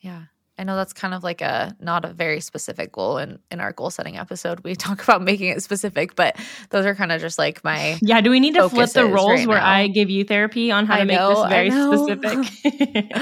Yeah. 0.00 0.22
I 0.62 0.64
know 0.64 0.76
that's 0.76 0.92
kind 0.92 1.12
of 1.12 1.24
like 1.24 1.40
a 1.40 1.74
not 1.80 2.04
a 2.04 2.12
very 2.12 2.38
specific 2.38 2.92
goal 2.92 3.18
in 3.18 3.40
in 3.50 3.58
our 3.58 3.72
goal 3.72 3.90
setting 3.90 4.16
episode. 4.16 4.60
We 4.62 4.76
talk 4.76 5.02
about 5.02 5.20
making 5.20 5.48
it 5.48 5.60
specific, 5.60 6.14
but 6.14 6.36
those 6.70 6.86
are 6.86 6.94
kind 6.94 7.10
of 7.10 7.20
just 7.20 7.36
like 7.36 7.64
my 7.64 7.98
Yeah, 8.00 8.20
do 8.20 8.30
we 8.30 8.38
need 8.38 8.54
to 8.54 8.68
flip 8.68 8.90
the 8.90 9.04
roles 9.06 9.40
right 9.40 9.48
where 9.48 9.58
now. 9.58 9.68
I 9.68 9.88
give 9.88 10.08
you 10.08 10.22
therapy 10.22 10.70
on 10.70 10.86
how 10.86 10.94
I 10.94 10.98
to 11.00 11.04
make 11.04 11.18
this 11.18 11.48
very 11.48 11.68
know. 11.68 12.06
specific? 12.06 13.10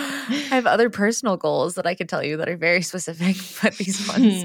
I 0.53 0.55
have 0.55 0.66
other 0.66 0.90
personal 0.90 1.38
goals 1.38 1.76
that 1.76 1.87
I 1.87 1.94
could 1.94 2.11
tell 2.11 2.22
you 2.22 2.37
that 2.37 2.48
are 2.50 2.59
very 2.59 2.83
specific, 2.92 3.37
but 3.62 3.74
these 3.76 4.05
hmm. 4.05 4.20
ones 4.20 4.44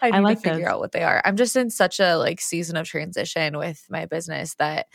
I 0.00 0.10
need 0.10 0.16
I 0.16 0.20
like 0.20 0.38
to 0.38 0.50
figure 0.50 0.66
those. 0.66 0.74
out 0.74 0.78
what 0.78 0.92
they 0.92 1.02
are. 1.02 1.20
I'm 1.24 1.34
just 1.34 1.56
in 1.56 1.70
such 1.70 1.98
a 1.98 2.14
like 2.18 2.40
season 2.40 2.76
of 2.76 2.86
transition 2.86 3.58
with 3.58 3.84
my 3.90 4.06
business 4.06 4.54
that 4.60 4.86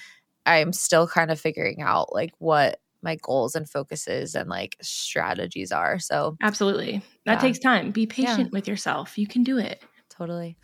I'm 0.45 0.71
still 0.71 1.09
kind 1.09 1.29
of 1.29 1.41
figuring 1.41 1.81
out 1.81 2.13
like 2.13 2.31
what 2.37 2.79
my 3.03 3.17
goals 3.21 3.55
and 3.55 3.69
focuses 3.69 4.33
and 4.35 4.49
like 4.49 4.75
strategies 4.81 5.71
are. 5.71 5.99
So 5.99 6.37
Absolutely. 6.41 7.01
That 7.25 7.33
Yeah. 7.33 7.39
takes 7.39 7.59
time. 7.59 7.91
Be 7.91 8.05
patient 8.07 8.51
with 8.51 8.67
yourself. 8.67 9.17
You 9.17 9.27
can 9.27 9.43
do 9.43 9.57
it. 9.57 9.81
totally. 10.09 10.57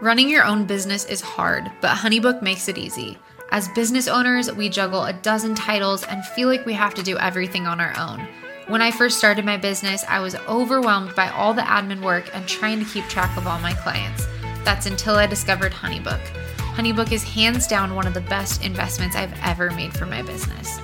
Running 0.00 0.28
your 0.28 0.44
own 0.44 0.66
business 0.66 1.04
is 1.04 1.20
hard, 1.20 1.70
but 1.80 1.96
Honeybook 1.96 2.42
makes 2.42 2.68
it 2.68 2.76
easy. 2.78 3.18
As 3.50 3.68
business 3.68 4.08
owners, 4.08 4.50
we 4.52 4.68
juggle 4.68 5.04
a 5.04 5.12
dozen 5.12 5.54
titles 5.54 6.04
and 6.04 6.24
feel 6.24 6.48
like 6.48 6.64
we 6.66 6.72
have 6.72 6.94
to 6.94 7.02
do 7.02 7.18
everything 7.18 7.66
on 7.66 7.80
our 7.80 7.92
own. 7.98 8.26
When 8.68 8.80
I 8.82 8.90
first 8.90 9.18
started 9.18 9.44
my 9.44 9.56
business, 9.56 10.04
I 10.08 10.20
was 10.20 10.34
overwhelmed 10.48 11.14
by 11.14 11.28
all 11.30 11.52
the 11.54 11.62
admin 11.62 12.02
work 12.02 12.30
and 12.34 12.46
trying 12.48 12.78
to 12.78 12.84
keep 12.90 13.04
track 13.06 13.36
of 13.36 13.46
all 13.46 13.58
my 13.60 13.74
clients. 13.74 14.26
That's 14.64 14.86
until 14.86 15.16
I 15.16 15.26
discovered 15.26 15.72
Honeybook. 15.72 16.20
Honeybook 16.74 17.12
is 17.12 17.22
hands 17.22 17.66
down 17.66 17.94
one 17.94 18.06
of 18.06 18.14
the 18.14 18.22
best 18.22 18.64
investments 18.64 19.14
I've 19.14 19.38
ever 19.42 19.70
made 19.72 19.92
for 19.92 20.06
my 20.06 20.22
business. 20.22 20.78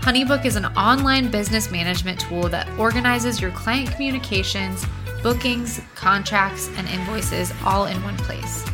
Honeybook 0.00 0.46
is 0.46 0.56
an 0.56 0.64
online 0.76 1.30
business 1.30 1.70
management 1.70 2.20
tool 2.20 2.48
that 2.48 2.66
organizes 2.78 3.38
your 3.38 3.50
client 3.50 3.90
communications, 3.90 4.86
bookings, 5.22 5.78
contracts, 5.94 6.70
and 6.78 6.88
invoices 6.88 7.52
all 7.66 7.84
in 7.84 8.02
one 8.02 8.16
place. 8.16 8.64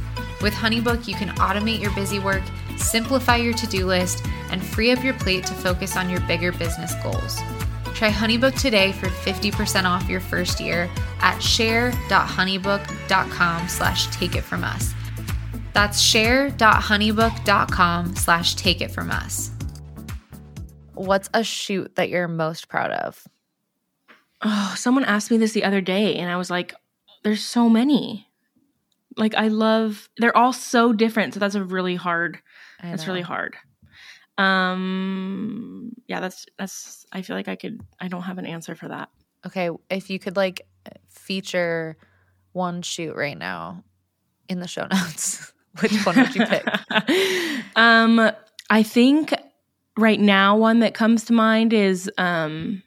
With 0.40 0.54
Honeybook, 0.54 1.08
you 1.08 1.16
can 1.16 1.30
automate 1.30 1.80
your 1.80 1.92
busy 1.96 2.20
work, 2.20 2.44
simplify 2.76 3.34
your 3.36 3.54
to 3.54 3.66
do 3.66 3.84
list, 3.84 4.24
and 4.52 4.64
free 4.64 4.92
up 4.92 5.02
your 5.02 5.14
plate 5.14 5.44
to 5.46 5.54
focus 5.54 5.96
on 5.96 6.08
your 6.08 6.20
bigger 6.20 6.52
business 6.52 6.94
goals. 7.02 7.38
Try 7.94 8.10
Honeybook 8.10 8.56
today 8.60 8.92
for 8.92 9.08
50% 9.08 9.84
off 9.84 10.08
your 10.08 10.20
first 10.20 10.60
year 10.60 10.88
at 11.20 11.40
share.honeybook.com 11.40 13.68
slash 13.68 14.06
take 14.08 14.36
it 14.36 14.42
from 14.42 14.62
us. 14.62 14.94
That's 15.72 16.00
share.honeybook.com 16.00 18.16
slash 18.16 18.54
take 18.54 18.80
it 18.80 18.90
from 18.90 19.10
us. 19.10 19.50
What's 20.94 21.30
a 21.32 21.42
shoot 21.42 21.96
that 21.96 22.10
you're 22.10 22.28
most 22.28 22.68
proud 22.68 22.90
of? 22.90 23.26
Oh, 24.42 24.74
someone 24.76 25.04
asked 25.04 25.30
me 25.30 25.38
this 25.38 25.52
the 25.52 25.64
other 25.64 25.80
day, 25.80 26.16
and 26.16 26.30
I 26.30 26.36
was 26.36 26.50
like, 26.50 26.74
there's 27.22 27.44
so 27.44 27.68
many. 27.68 28.28
Like, 29.16 29.34
I 29.34 29.48
love, 29.48 30.08
they're 30.18 30.36
all 30.36 30.52
so 30.52 30.92
different. 30.92 31.34
So 31.34 31.40
that's 31.40 31.54
a 31.54 31.64
really 31.64 31.94
hard, 31.94 32.38
I 32.80 32.90
that's 32.90 33.06
really 33.06 33.22
hard. 33.22 33.56
Um, 34.38 35.92
yeah, 36.08 36.20
that's, 36.20 36.46
that's, 36.58 37.06
I 37.12 37.22
feel 37.22 37.36
like 37.36 37.48
I 37.48 37.56
could, 37.56 37.80
I 38.00 38.08
don't 38.08 38.22
have 38.22 38.38
an 38.38 38.46
answer 38.46 38.74
for 38.74 38.88
that. 38.88 39.10
Okay, 39.46 39.70
if 39.90 40.10
you 40.10 40.18
could 40.18 40.36
like 40.36 40.62
feature 41.08 41.96
one 42.52 42.82
shoot 42.82 43.14
right 43.14 43.38
now 43.38 43.84
in 44.48 44.60
the 44.60 44.68
show 44.68 44.82
notes, 44.90 45.51
which 45.80 46.04
one 46.04 46.16
would 46.16 46.34
you 46.34 46.44
pick? 46.46 46.66
um, 47.76 48.30
I 48.70 48.82
think 48.82 49.32
right 49.96 50.20
now 50.20 50.56
one 50.56 50.80
that 50.80 50.94
comes 50.94 51.24
to 51.24 51.32
mind 51.32 51.72
is 51.72 52.10
um 52.18 52.82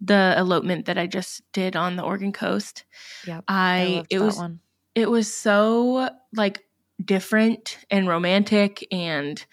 the 0.00 0.34
elopement 0.36 0.86
that 0.86 0.98
I 0.98 1.06
just 1.06 1.42
did 1.52 1.76
on 1.76 1.96
the 1.96 2.02
Oregon 2.02 2.32
coast. 2.32 2.84
Yep, 3.26 3.44
I, 3.46 3.84
loved 3.96 4.06
it 4.10 4.18
was 4.18 4.36
one. 4.36 4.60
it 4.94 5.10
was 5.10 5.32
so 5.32 6.10
like 6.34 6.64
different 7.04 7.78
and 7.90 8.08
romantic 8.08 8.86
and 8.90 9.44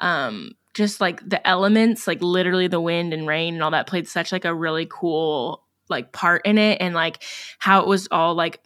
um 0.00 0.52
just 0.74 1.00
like 1.00 1.26
the 1.28 1.46
elements, 1.46 2.06
like 2.06 2.22
literally 2.22 2.66
the 2.66 2.80
wind 2.80 3.12
and 3.12 3.26
rain 3.26 3.54
and 3.54 3.62
all 3.62 3.70
that 3.70 3.86
played 3.86 4.08
such 4.08 4.32
like 4.32 4.44
a 4.44 4.54
really 4.54 4.86
cool 4.90 5.62
like 5.88 6.12
part 6.12 6.44
in 6.46 6.58
it 6.58 6.78
and 6.80 6.94
like 6.94 7.22
how 7.58 7.80
it 7.80 7.86
was 7.86 8.08
all 8.10 8.34
like 8.34 8.60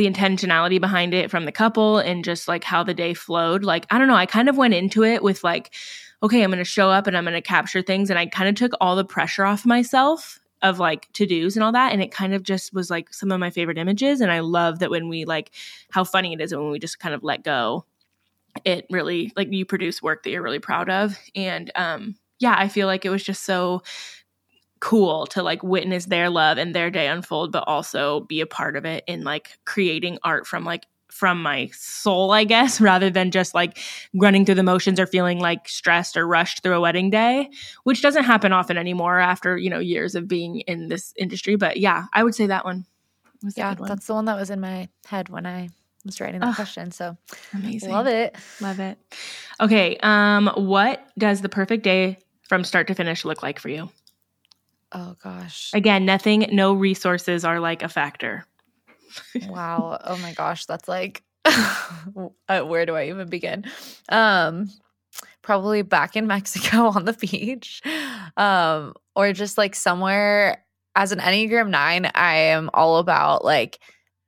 the 0.00 0.10
intentionality 0.10 0.80
behind 0.80 1.12
it 1.12 1.30
from 1.30 1.44
the 1.44 1.52
couple 1.52 1.98
and 1.98 2.24
just 2.24 2.48
like 2.48 2.64
how 2.64 2.82
the 2.82 2.94
day 2.94 3.12
flowed. 3.12 3.64
Like, 3.64 3.86
I 3.90 3.98
don't 3.98 4.08
know, 4.08 4.16
I 4.16 4.24
kind 4.24 4.48
of 4.48 4.56
went 4.56 4.72
into 4.72 5.04
it 5.04 5.22
with 5.22 5.44
like, 5.44 5.74
okay, 6.22 6.42
I'm 6.42 6.50
going 6.50 6.58
to 6.58 6.64
show 6.64 6.88
up 6.88 7.06
and 7.06 7.14
I'm 7.14 7.24
going 7.24 7.34
to 7.34 7.42
capture 7.42 7.82
things. 7.82 8.08
And 8.08 8.18
I 8.18 8.24
kind 8.24 8.48
of 8.48 8.54
took 8.54 8.72
all 8.80 8.96
the 8.96 9.04
pressure 9.04 9.44
off 9.44 9.66
myself 9.66 10.38
of 10.62 10.78
like 10.78 11.12
to 11.12 11.26
dos 11.26 11.54
and 11.54 11.62
all 11.62 11.72
that. 11.72 11.92
And 11.92 12.02
it 12.02 12.12
kind 12.12 12.32
of 12.32 12.42
just 12.42 12.72
was 12.72 12.88
like 12.88 13.12
some 13.12 13.30
of 13.30 13.40
my 13.40 13.50
favorite 13.50 13.76
images. 13.76 14.22
And 14.22 14.32
I 14.32 14.40
love 14.40 14.78
that 14.78 14.90
when 14.90 15.10
we 15.10 15.26
like 15.26 15.50
how 15.90 16.02
funny 16.02 16.32
it 16.32 16.40
is 16.40 16.54
when 16.54 16.70
we 16.70 16.78
just 16.78 16.98
kind 16.98 17.14
of 17.14 17.22
let 17.22 17.44
go, 17.44 17.84
it 18.64 18.86
really 18.90 19.32
like 19.36 19.52
you 19.52 19.66
produce 19.66 20.02
work 20.02 20.22
that 20.22 20.30
you're 20.30 20.42
really 20.42 20.58
proud 20.60 20.88
of. 20.88 21.18
And 21.34 21.70
um, 21.74 22.16
yeah, 22.38 22.54
I 22.56 22.68
feel 22.68 22.86
like 22.86 23.04
it 23.04 23.10
was 23.10 23.22
just 23.22 23.44
so 23.44 23.82
cool 24.80 25.26
to 25.26 25.42
like 25.42 25.62
witness 25.62 26.06
their 26.06 26.30
love 26.30 26.58
and 26.58 26.74
their 26.74 26.90
day 26.90 27.06
unfold 27.06 27.52
but 27.52 27.64
also 27.66 28.20
be 28.20 28.40
a 28.40 28.46
part 28.46 28.76
of 28.76 28.84
it 28.84 29.04
in 29.06 29.22
like 29.22 29.58
creating 29.66 30.18
art 30.24 30.46
from 30.46 30.64
like 30.64 30.86
from 31.10 31.42
my 31.42 31.68
soul 31.72 32.32
i 32.32 32.44
guess 32.44 32.80
rather 32.80 33.10
than 33.10 33.30
just 33.30 33.54
like 33.54 33.78
running 34.14 34.44
through 34.44 34.54
the 34.54 34.62
motions 34.62 34.98
or 34.98 35.06
feeling 35.06 35.38
like 35.38 35.68
stressed 35.68 36.16
or 36.16 36.26
rushed 36.26 36.62
through 36.62 36.74
a 36.74 36.80
wedding 36.80 37.10
day 37.10 37.48
which 37.84 38.00
doesn't 38.00 38.24
happen 38.24 38.52
often 38.52 38.78
anymore 38.78 39.18
after 39.18 39.56
you 39.56 39.68
know 39.68 39.78
years 39.78 40.14
of 40.14 40.26
being 40.26 40.60
in 40.60 40.88
this 40.88 41.12
industry. 41.16 41.56
But 41.56 41.76
yeah 41.76 42.06
i 42.12 42.22
would 42.22 42.34
say 42.34 42.46
that 42.46 42.64
one 42.64 42.86
yeah 43.56 43.74
that's 43.74 44.06
the 44.06 44.14
one 44.14 44.24
that 44.26 44.36
was 44.36 44.50
in 44.50 44.60
my 44.60 44.88
head 45.04 45.28
when 45.28 45.46
i 45.46 45.68
was 46.04 46.20
writing 46.20 46.40
that 46.40 46.50
oh, 46.50 46.54
question 46.54 46.90
so 46.90 47.16
amazing. 47.52 47.90
love 47.90 48.06
it. 48.06 48.34
Love 48.60 48.80
it. 48.80 48.98
Okay 49.60 49.98
um 49.98 50.50
what 50.54 51.06
does 51.18 51.42
the 51.42 51.48
perfect 51.50 51.84
day 51.84 52.16
from 52.48 52.64
start 52.64 52.86
to 52.86 52.94
finish 52.94 53.24
look 53.24 53.42
like 53.42 53.58
for 53.58 53.68
you 53.68 53.90
Oh 54.92 55.16
gosh. 55.22 55.70
Again, 55.72 56.04
nothing, 56.04 56.46
no 56.52 56.72
resources 56.72 57.44
are 57.44 57.60
like 57.60 57.82
a 57.82 57.88
factor. 57.88 58.44
wow. 59.48 59.98
Oh 60.04 60.16
my 60.18 60.32
gosh. 60.32 60.66
That's 60.66 60.88
like, 60.88 61.22
uh, 61.44 62.62
where 62.62 62.86
do 62.86 62.96
I 62.96 63.08
even 63.08 63.28
begin? 63.28 63.64
Um, 64.08 64.70
probably 65.42 65.82
back 65.82 66.16
in 66.16 66.26
Mexico 66.26 66.88
on 66.88 67.04
the 67.04 67.12
beach, 67.12 67.82
um, 68.36 68.94
or 69.14 69.32
just 69.32 69.58
like 69.58 69.74
somewhere. 69.74 70.64
As 70.96 71.12
an 71.12 71.20
Enneagram 71.20 71.70
Nine, 71.70 72.10
I 72.16 72.34
am 72.34 72.68
all 72.74 72.98
about 72.98 73.44
like 73.44 73.78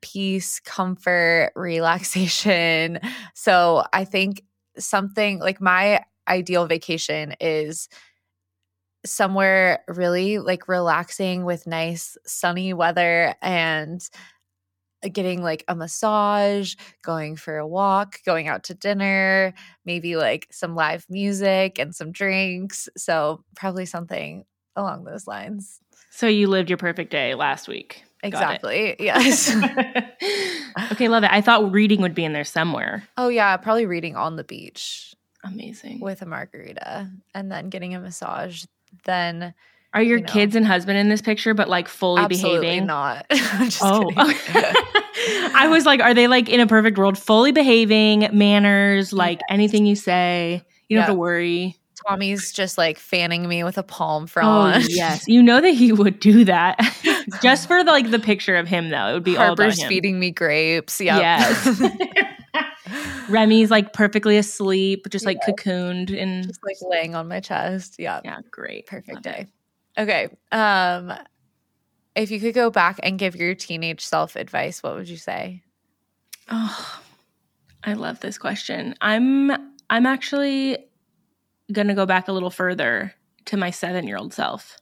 peace, 0.01 0.61
comfort, 0.61 1.53
relaxation. 1.57 3.01
So 3.35 3.85
I 3.93 4.05
think 4.05 4.45
something 4.79 5.41
like 5.41 5.61
my 5.61 6.05
ideal 6.29 6.67
vacation 6.67 7.35
is 7.41 7.89
somewhere 9.05 9.83
really 9.89 10.39
like 10.39 10.69
relaxing 10.69 11.45
with 11.45 11.67
nice 11.67 12.17
sunny 12.25 12.73
weather 12.73 13.35
and 13.43 14.09
uh, 15.05 15.09
getting 15.09 15.43
like 15.43 15.65
a 15.69 15.75
massage, 15.75 16.75
going 17.03 17.37
for 17.37 17.59
a 17.59 17.67
walk, 17.67 18.23
going 18.25 18.49
out 18.49 18.65
to 18.65 18.75
dinner, 18.75 19.55
maybe 19.85 20.17
like 20.17 20.47
some 20.51 20.75
live 20.75 21.05
music 21.09 21.79
and 21.79 21.95
some 21.95 22.13
drinks. 22.13 22.89
So, 22.97 23.45
probably 23.57 23.87
something 23.87 24.45
along 24.77 25.05
those 25.05 25.27
lines. 25.27 25.81
So, 26.11 26.27
you 26.27 26.47
lived 26.47 26.71
your 26.71 26.79
perfect 26.79 27.11
day 27.11 27.35
last 27.35 27.69
week. 27.69 28.05
Exactly. 28.23 28.97
Yes. 29.01 29.53
okay, 30.93 31.09
love 31.09 31.25
it. 31.25 31.33
I 31.33 31.41
thought 31.41 31.73
reading 31.73 32.01
would 32.03 32.15
be 32.15 32.25
in 32.25 32.33
there 32.33 32.45
somewhere. 32.45 33.03
Oh, 33.17 33.29
yeah. 33.29 33.57
Probably 33.57 33.87
reading 33.87 34.15
on 34.15 34.37
the 34.37 34.45
beach. 34.45 35.15
Amazing. 35.43 35.99
With 35.99 36.23
a 36.23 36.27
margarita 36.27 37.11
and 37.35 37.51
then 37.51 37.69
getting 37.69 37.97
a 37.97 38.01
massage 38.01 38.65
then 39.05 39.55
are 39.95 40.03
your 40.03 40.19
you 40.19 40.25
know, 40.25 40.33
kids 40.33 40.57
and 40.57 40.67
husband 40.67 40.99
in 40.99 41.09
this 41.09 41.21
picture, 41.21 41.53
but 41.53 41.69
like 41.69 41.87
fully 41.87 42.23
absolutely 42.23 42.61
behaving? 42.61 42.87
Not. 42.87 43.27
oh, 43.83 44.11
I 45.55 45.69
was 45.69 45.85
like, 45.85 46.01
are 46.01 46.15
they 46.15 46.29
like 46.29 46.49
in 46.49 46.61
a 46.61 46.67
perfect 46.67 46.97
world, 46.97 47.19
fully 47.19 47.53
behaving, 47.53 48.29
manners, 48.33 49.13
like 49.13 49.39
yes. 49.41 49.47
anything 49.51 49.85
you 49.85 49.97
say? 49.97 50.65
You 50.89 50.97
don't 50.97 51.07
have 51.07 51.15
to 51.15 51.19
worry. 51.19 51.77
Tommy's 52.09 52.53
just 52.53 52.79
like 52.79 52.99
fanning 52.99 53.47
me 53.47 53.65
with 53.65 53.79
a 53.79 53.83
palm 53.83 54.27
frond. 54.27 54.83
Oh, 54.83 54.87
yes, 54.89 55.29
you 55.29 55.43
know 55.43 55.61
that 55.61 55.71
he 55.71 55.93
would 55.93 56.19
do 56.19 56.45
that 56.45 56.81
just 57.43 57.69
for 57.69 57.85
the, 57.85 57.91
like 57.91 58.11
the 58.11 58.19
picture 58.19 58.57
of 58.57 58.67
him 58.67 58.89
though. 58.89 59.09
It 59.09 59.13
would 59.13 59.25
be 59.25 59.35
Harper's 59.35 59.59
all 59.59 59.67
about 59.67 59.79
him. 59.79 59.89
feeding 59.89 60.19
me 60.19 60.31
grapes. 60.31 61.01
Yep. 61.01 61.21
Yes. 61.21 62.29
Remy's 63.29 63.71
like 63.71 63.93
perfectly 63.93 64.37
asleep, 64.37 65.07
just 65.11 65.27
like 65.27 65.39
yeah. 65.47 65.55
cocooned 65.55 66.17
and 66.17 66.47
just 66.47 66.61
like 66.65 66.77
laying 66.83 67.15
on 67.15 67.29
my 67.29 67.41
chest. 67.41 67.97
Yeah. 67.99 68.21
Yeah, 68.25 68.41
great. 68.51 68.87
Perfect 68.87 69.15
Love 69.15 69.23
day. 69.23 69.47
It. 69.97 70.03
Okay. 70.03 70.29
Um 70.51 71.13
if 72.15 72.31
you 72.31 72.41
could 72.41 72.55
go 72.55 72.71
back 72.71 73.01
and 73.03 73.19
give 73.19 73.37
your 73.37 73.55
teenage 73.55 74.05
self 74.05 74.37
advice, 74.37 74.83
what 74.83 74.95
would 74.95 75.09
you 75.09 75.17
say? 75.17 75.63
Oh, 76.51 77.01
I 77.85 77.95
love 77.95 78.21
this 78.21 78.39
question. 78.39 78.95
I'm 79.01 79.51
I'm 79.89 80.07
actually 80.07 80.79
going 81.73 81.89
to 81.89 81.95
go 81.95 82.07
back 82.07 82.29
a 82.29 82.33
little 82.33 82.51
further 82.51 83.15
to 83.47 83.57
my 83.57 83.71
7-year-old 83.71 84.35
self. 84.35 84.79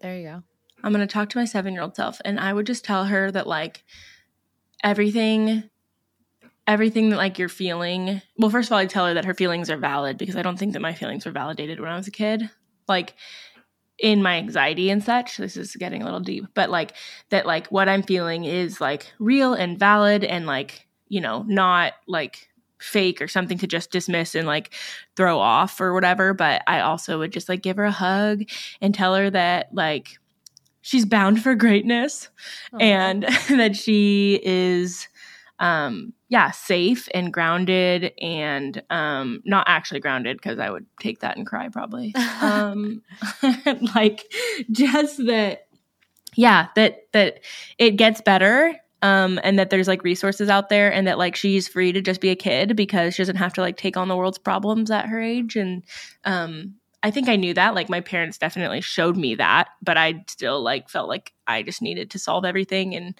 There 0.00 0.16
you 0.16 0.24
go. 0.24 0.42
I'm 0.82 0.92
going 0.92 1.06
to 1.06 1.12
talk 1.12 1.28
to 1.30 1.38
my 1.38 1.44
7-year-old 1.44 1.96
self 1.96 2.20
and 2.24 2.38
I 2.38 2.52
would 2.52 2.66
just 2.66 2.84
tell 2.84 3.04
her 3.06 3.30
that 3.30 3.46
like 3.46 3.84
everything 4.82 5.64
everything 6.66 7.10
that 7.10 7.16
like 7.16 7.38
you're 7.38 7.48
feeling 7.48 8.22
well 8.38 8.50
first 8.50 8.68
of 8.68 8.72
all 8.72 8.78
i 8.78 8.86
tell 8.86 9.06
her 9.06 9.14
that 9.14 9.24
her 9.24 9.34
feelings 9.34 9.70
are 9.70 9.76
valid 9.76 10.16
because 10.16 10.36
i 10.36 10.42
don't 10.42 10.58
think 10.58 10.72
that 10.72 10.82
my 10.82 10.94
feelings 10.94 11.26
were 11.26 11.32
validated 11.32 11.80
when 11.80 11.90
i 11.90 11.96
was 11.96 12.06
a 12.06 12.12
kid 12.12 12.48
like 12.88 13.14
in 13.98 14.22
my 14.22 14.36
anxiety 14.36 14.90
and 14.90 15.02
such 15.02 15.36
this 15.36 15.56
is 15.56 15.76
getting 15.76 16.02
a 16.02 16.04
little 16.04 16.20
deep 16.20 16.44
but 16.54 16.70
like 16.70 16.94
that 17.30 17.46
like 17.46 17.66
what 17.68 17.88
i'm 17.88 18.02
feeling 18.02 18.44
is 18.44 18.80
like 18.80 19.12
real 19.18 19.54
and 19.54 19.78
valid 19.78 20.24
and 20.24 20.46
like 20.46 20.86
you 21.08 21.20
know 21.20 21.44
not 21.48 21.94
like 22.06 22.48
fake 22.78 23.22
or 23.22 23.28
something 23.28 23.58
to 23.58 23.66
just 23.66 23.92
dismiss 23.92 24.34
and 24.34 24.46
like 24.46 24.74
throw 25.14 25.38
off 25.38 25.80
or 25.80 25.94
whatever 25.94 26.34
but 26.34 26.62
i 26.66 26.80
also 26.80 27.18
would 27.18 27.32
just 27.32 27.48
like 27.48 27.62
give 27.62 27.76
her 27.76 27.84
a 27.84 27.92
hug 27.92 28.42
and 28.80 28.94
tell 28.94 29.14
her 29.14 29.30
that 29.30 29.68
like 29.72 30.18
she's 30.80 31.04
bound 31.04 31.40
for 31.40 31.54
greatness 31.54 32.28
Aww. 32.72 32.82
and 32.82 33.22
that 33.48 33.76
she 33.76 34.40
is 34.42 35.08
um 35.58 36.12
yeah, 36.32 36.50
safe 36.50 37.10
and 37.12 37.30
grounded 37.30 38.14
and 38.18 38.82
um, 38.88 39.42
not 39.44 39.64
actually 39.68 40.00
grounded 40.00 40.38
because 40.38 40.58
I 40.58 40.70
would 40.70 40.86
take 40.98 41.20
that 41.20 41.36
and 41.36 41.46
cry 41.46 41.68
probably. 41.68 42.14
um, 42.40 43.02
like 43.94 44.32
just 44.70 45.18
that, 45.26 45.66
yeah, 46.34 46.68
that 46.74 47.02
that 47.12 47.40
it 47.76 47.96
gets 47.96 48.22
better 48.22 48.74
um, 49.02 49.38
and 49.44 49.58
that 49.58 49.68
there's 49.68 49.88
like 49.88 50.04
resources 50.04 50.48
out 50.48 50.70
there 50.70 50.90
and 50.90 51.06
that 51.06 51.18
like 51.18 51.36
she's 51.36 51.68
free 51.68 51.92
to 51.92 52.00
just 52.00 52.22
be 52.22 52.30
a 52.30 52.34
kid 52.34 52.76
because 52.76 53.14
she 53.14 53.20
doesn't 53.20 53.36
have 53.36 53.52
to 53.52 53.60
like 53.60 53.76
take 53.76 53.98
on 53.98 54.08
the 54.08 54.16
world's 54.16 54.38
problems 54.38 54.90
at 54.90 55.04
her 55.04 55.20
age 55.20 55.54
and 55.54 55.84
um, 56.24 56.76
I 57.02 57.10
think 57.10 57.28
I 57.28 57.36
knew 57.36 57.52
that 57.52 57.74
like 57.74 57.90
my 57.90 58.00
parents 58.00 58.38
definitely 58.38 58.80
showed 58.80 59.18
me 59.18 59.34
that 59.34 59.68
but 59.82 59.98
I 59.98 60.24
still 60.28 60.62
like 60.62 60.88
felt 60.88 61.10
like 61.10 61.34
I 61.46 61.62
just 61.62 61.82
needed 61.82 62.10
to 62.12 62.18
solve 62.18 62.46
everything 62.46 62.94
and 62.94 63.18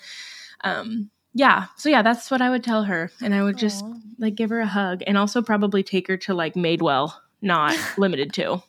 um 0.64 1.10
yeah 1.34 1.66
so 1.76 1.88
yeah 1.88 2.02
that's 2.02 2.30
what 2.30 2.42
i 2.42 2.50
would 2.50 2.64
tell 2.64 2.84
her 2.84 3.10
and 3.22 3.34
i 3.34 3.42
would 3.42 3.56
just 3.56 3.84
Aww. 3.84 4.00
like 4.18 4.34
give 4.34 4.50
her 4.50 4.60
a 4.60 4.66
hug 4.66 5.02
and 5.06 5.16
also 5.16 5.42
probably 5.42 5.82
take 5.82 6.08
her 6.08 6.16
to 6.18 6.34
like 6.34 6.54
madewell 6.54 7.12
not 7.40 7.76
limited 7.98 8.32
to 8.34 8.62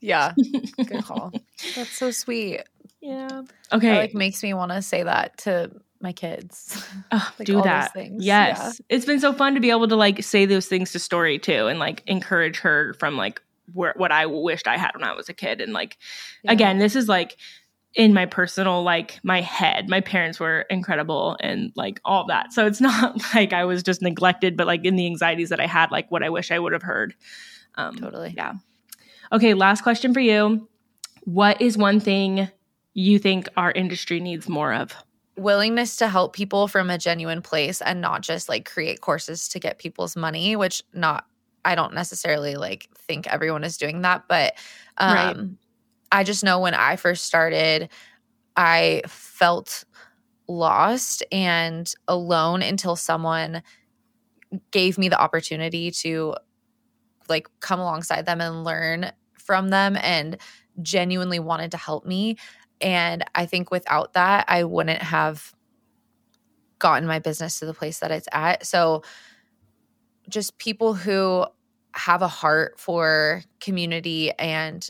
yeah 0.00 0.32
good 0.76 1.04
call 1.04 1.32
that's 1.74 1.90
so 1.90 2.10
sweet 2.10 2.62
yeah 3.00 3.42
okay 3.72 3.96
it, 3.96 3.98
like 3.98 4.14
makes 4.14 4.42
me 4.42 4.54
want 4.54 4.72
to 4.72 4.80
say 4.82 5.02
that 5.02 5.36
to 5.38 5.70
my 6.00 6.12
kids 6.12 6.82
oh, 7.12 7.32
like, 7.38 7.46
do 7.46 7.60
that 7.62 7.92
things. 7.92 8.24
yes 8.24 8.58
yeah. 8.58 8.96
it's 8.96 9.04
been 9.04 9.20
so 9.20 9.32
fun 9.32 9.54
to 9.54 9.60
be 9.60 9.70
able 9.70 9.88
to 9.88 9.96
like 9.96 10.22
say 10.22 10.46
those 10.46 10.66
things 10.66 10.92
to 10.92 10.98
story 10.98 11.38
too 11.38 11.66
and 11.66 11.78
like 11.78 12.02
encourage 12.06 12.58
her 12.60 12.94
from 12.94 13.16
like 13.16 13.42
where, 13.74 13.92
what 13.96 14.10
i 14.10 14.24
wished 14.24 14.66
i 14.66 14.76
had 14.76 14.92
when 14.94 15.04
i 15.04 15.12
was 15.12 15.28
a 15.28 15.34
kid 15.34 15.60
and 15.60 15.72
like 15.72 15.98
yeah. 16.42 16.52
again 16.52 16.78
this 16.78 16.96
is 16.96 17.08
like 17.08 17.36
in 17.94 18.14
my 18.14 18.26
personal 18.26 18.82
like 18.82 19.18
my 19.22 19.40
head. 19.40 19.88
My 19.88 20.00
parents 20.00 20.38
were 20.38 20.60
incredible 20.70 21.36
and 21.40 21.72
like 21.74 22.00
all 22.04 22.26
that. 22.26 22.52
So 22.52 22.66
it's 22.66 22.80
not 22.80 23.20
like 23.34 23.52
i 23.52 23.64
was 23.64 23.82
just 23.82 24.02
neglected 24.02 24.56
but 24.56 24.66
like 24.66 24.84
in 24.84 24.96
the 24.96 25.06
anxieties 25.06 25.48
that 25.48 25.60
i 25.60 25.66
had 25.66 25.90
like 25.90 26.10
what 26.10 26.22
i 26.22 26.28
wish 26.30 26.50
i 26.50 26.58
would 26.58 26.72
have 26.72 26.82
heard. 26.82 27.14
Um 27.74 27.96
totally. 27.96 28.34
yeah. 28.36 28.54
Okay 29.32 29.54
last 29.54 29.82
question 29.82 30.14
for 30.14 30.20
you. 30.20 30.68
What 31.24 31.60
is 31.60 31.76
one 31.76 32.00
thing 32.00 32.48
you 32.94 33.18
think 33.18 33.48
our 33.56 33.72
industry 33.72 34.20
needs 34.20 34.48
more 34.48 34.72
of? 34.72 34.94
Willingness 35.36 35.96
to 35.96 36.08
help 36.08 36.34
people 36.34 36.68
from 36.68 36.90
a 36.90 36.98
genuine 36.98 37.42
place 37.42 37.80
and 37.80 38.00
not 38.00 38.22
just 38.22 38.48
like 38.48 38.70
create 38.70 39.00
courses 39.00 39.48
to 39.48 39.58
get 39.58 39.78
people's 39.78 40.16
money 40.16 40.54
which 40.54 40.82
not 40.92 41.26
i 41.64 41.74
don't 41.74 41.94
necessarily 41.94 42.56
like 42.56 42.88
think 42.94 43.26
everyone 43.26 43.64
is 43.64 43.76
doing 43.76 44.02
that 44.02 44.24
but 44.28 44.54
um 44.98 45.14
right 45.14 45.36
I 46.12 46.24
just 46.24 46.44
know 46.44 46.58
when 46.58 46.74
I 46.74 46.96
first 46.96 47.24
started, 47.24 47.88
I 48.56 49.02
felt 49.06 49.84
lost 50.48 51.22
and 51.30 51.92
alone 52.08 52.62
until 52.62 52.96
someone 52.96 53.62
gave 54.72 54.98
me 54.98 55.08
the 55.08 55.20
opportunity 55.20 55.90
to 55.92 56.34
like 57.28 57.48
come 57.60 57.78
alongside 57.78 58.26
them 58.26 58.40
and 58.40 58.64
learn 58.64 59.12
from 59.38 59.68
them 59.70 59.96
and 60.02 60.36
genuinely 60.82 61.38
wanted 61.38 61.70
to 61.70 61.76
help 61.76 62.04
me. 62.04 62.36
And 62.80 63.24
I 63.34 63.46
think 63.46 63.70
without 63.70 64.14
that, 64.14 64.46
I 64.48 64.64
wouldn't 64.64 65.02
have 65.02 65.54
gotten 66.78 67.06
my 67.06 67.18
business 67.18 67.58
to 67.60 67.66
the 67.66 67.74
place 67.74 68.00
that 68.00 68.10
it's 68.10 68.28
at. 68.32 68.66
So 68.66 69.02
just 70.28 70.58
people 70.58 70.94
who 70.94 71.46
have 71.94 72.22
a 72.22 72.28
heart 72.28 72.80
for 72.80 73.42
community 73.60 74.32
and 74.32 74.88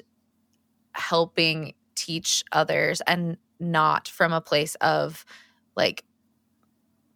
helping 1.01 1.75
teach 1.95 2.45
others 2.53 3.01
and 3.07 3.37
not 3.59 4.09
from 4.09 4.33
a 4.33 4.41
place 4.41 4.75
of 4.77 5.25
like 5.77 6.05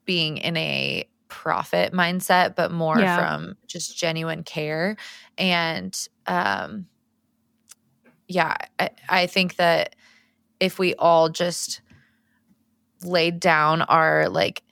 being 0.04 0.38
in 0.38 0.56
a 0.56 1.08
profit 1.28 1.92
mindset 1.92 2.54
but 2.54 2.70
more 2.70 2.98
yeah. 2.98 3.16
from 3.16 3.56
just 3.66 3.96
genuine 3.96 4.42
care 4.42 4.96
and 5.36 6.08
um 6.26 6.86
yeah 8.28 8.56
I, 8.78 8.90
I 9.08 9.26
think 9.26 9.56
that 9.56 9.96
if 10.60 10.78
we 10.78 10.94
all 10.94 11.28
just 11.28 11.80
laid 13.02 13.40
down 13.40 13.82
our 13.82 14.28
like 14.28 14.62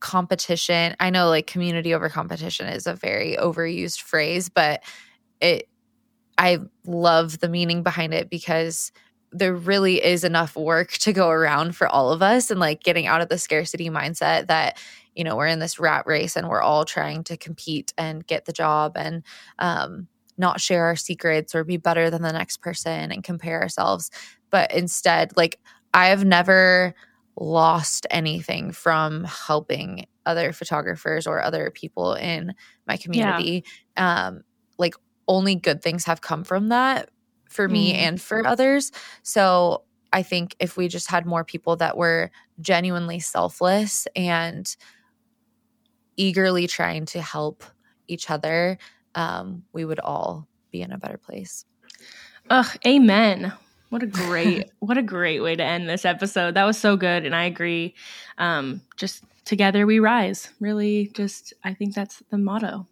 competition 0.00 0.96
i 1.00 1.10
know 1.10 1.28
like 1.28 1.46
community 1.46 1.94
over 1.94 2.08
competition 2.08 2.66
is 2.66 2.86
a 2.86 2.94
very 2.94 3.36
overused 3.38 4.00
phrase 4.00 4.48
but 4.48 4.82
it 5.40 5.68
i 6.38 6.58
love 6.86 7.40
the 7.40 7.48
meaning 7.48 7.82
behind 7.82 8.14
it 8.14 8.30
because 8.30 8.92
there 9.32 9.54
really 9.54 10.02
is 10.02 10.24
enough 10.24 10.56
work 10.56 10.92
to 10.92 11.12
go 11.12 11.28
around 11.28 11.76
for 11.76 11.86
all 11.86 12.12
of 12.12 12.22
us 12.22 12.50
and 12.50 12.60
like 12.60 12.82
getting 12.82 13.06
out 13.06 13.20
of 13.20 13.28
the 13.28 13.38
scarcity 13.38 13.90
mindset 13.90 14.46
that 14.46 14.78
you 15.14 15.24
know 15.24 15.36
we're 15.36 15.46
in 15.46 15.58
this 15.58 15.78
rat 15.78 16.06
race 16.06 16.36
and 16.36 16.48
we're 16.48 16.62
all 16.62 16.84
trying 16.84 17.24
to 17.24 17.36
compete 17.36 17.92
and 17.98 18.26
get 18.26 18.44
the 18.44 18.52
job 18.52 18.92
and 18.96 19.22
um, 19.58 20.08
not 20.38 20.60
share 20.60 20.84
our 20.84 20.96
secrets 20.96 21.54
or 21.54 21.64
be 21.64 21.76
better 21.76 22.10
than 22.10 22.22
the 22.22 22.32
next 22.32 22.58
person 22.58 23.12
and 23.12 23.24
compare 23.24 23.60
ourselves 23.60 24.10
but 24.50 24.72
instead 24.72 25.36
like 25.36 25.58
i 25.92 26.06
have 26.06 26.24
never 26.24 26.94
lost 27.36 28.06
anything 28.10 28.72
from 28.72 29.24
helping 29.24 30.06
other 30.26 30.52
photographers 30.52 31.26
or 31.26 31.42
other 31.42 31.70
people 31.70 32.14
in 32.14 32.54
my 32.86 32.96
community 32.96 33.64
yeah. 33.96 34.26
um 34.26 34.42
like 34.78 34.94
only 35.28 35.54
good 35.54 35.82
things 35.82 36.04
have 36.04 36.20
come 36.20 36.42
from 36.42 36.68
that 36.68 37.10
for 37.48 37.68
me 37.68 37.92
mm. 37.92 37.96
and 37.96 38.20
for 38.20 38.46
others. 38.46 38.90
So 39.22 39.84
I 40.12 40.22
think 40.22 40.56
if 40.58 40.76
we 40.76 40.88
just 40.88 41.10
had 41.10 41.26
more 41.26 41.44
people 41.44 41.76
that 41.76 41.96
were 41.96 42.30
genuinely 42.60 43.20
selfless 43.20 44.08
and 44.16 44.74
eagerly 46.16 46.66
trying 46.66 47.06
to 47.06 47.20
help 47.20 47.62
each 48.08 48.30
other, 48.30 48.78
um, 49.14 49.64
we 49.72 49.84
would 49.84 50.00
all 50.00 50.48
be 50.70 50.80
in 50.82 50.92
a 50.92 50.98
better 50.98 51.18
place. 51.18 51.64
Ugh, 52.50 52.78
amen. 52.86 53.52
What 53.90 54.02
a 54.02 54.06
great, 54.06 54.70
what 54.78 54.98
a 54.98 55.02
great 55.02 55.40
way 55.40 55.54
to 55.56 55.62
end 55.62 55.88
this 55.88 56.04
episode. 56.04 56.54
That 56.54 56.64
was 56.64 56.78
so 56.78 56.96
good, 56.96 57.24
and 57.24 57.34
I 57.34 57.44
agree. 57.44 57.94
Um, 58.38 58.82
just 58.96 59.24
together 59.44 59.86
we 59.86 59.98
rise. 59.98 60.50
Really, 60.60 61.10
just 61.14 61.52
I 61.64 61.74
think 61.74 61.94
that's 61.94 62.22
the 62.30 62.38
motto. 62.38 62.86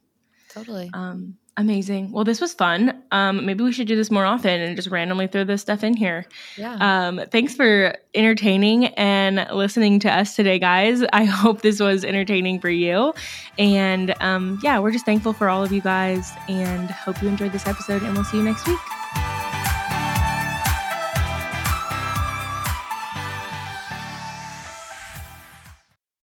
Totally. 0.49 0.90
Um, 0.92 1.37
Amazing. 1.59 2.12
Well, 2.12 2.25
this 2.25 2.40
was 2.40 2.53
fun. 2.53 3.03
Um, 3.12 3.47
maybe 3.47 3.64
we 3.64 3.73
should 3.73 3.88
do 3.88 3.97
this 3.97 4.11
more 4.11 4.27
often 4.27 4.61
and 4.61 4.77
just 4.77 4.88
randomly 4.88 5.27
throw 5.27 5.42
this 5.42 5.62
stuff 5.62 5.83
in 5.83 5.97
here. 5.97 6.27
Yeah. 6.59 6.77
Um, 6.81 7.23
thanks 7.31 7.55
for 7.55 7.97
entertaining 8.14 8.87
and 8.88 9.47
listening 9.51 9.99
to 10.01 10.12
us 10.12 10.37
today, 10.37 10.59
guys. 10.59 11.03
I 11.14 11.25
hope 11.25 11.62
this 11.62 11.81
was 11.81 12.05
entertaining 12.05 12.61
for 12.61 12.69
you. 12.69 13.14
And 13.59 14.14
um, 14.21 14.61
yeah, 14.62 14.79
we're 14.79 14.92
just 14.92 15.07
thankful 15.07 15.33
for 15.33 15.49
all 15.49 15.64
of 15.64 15.73
you 15.73 15.81
guys 15.81 16.31
and 16.47 16.90
hope 16.90 17.23
you 17.23 17.29
enjoyed 17.29 17.53
this 17.53 17.66
episode. 17.66 18.03
And 18.03 18.14
we'll 18.14 18.25
see 18.25 18.37
you 18.37 18.42
next 18.42 18.66
week. 18.66 18.79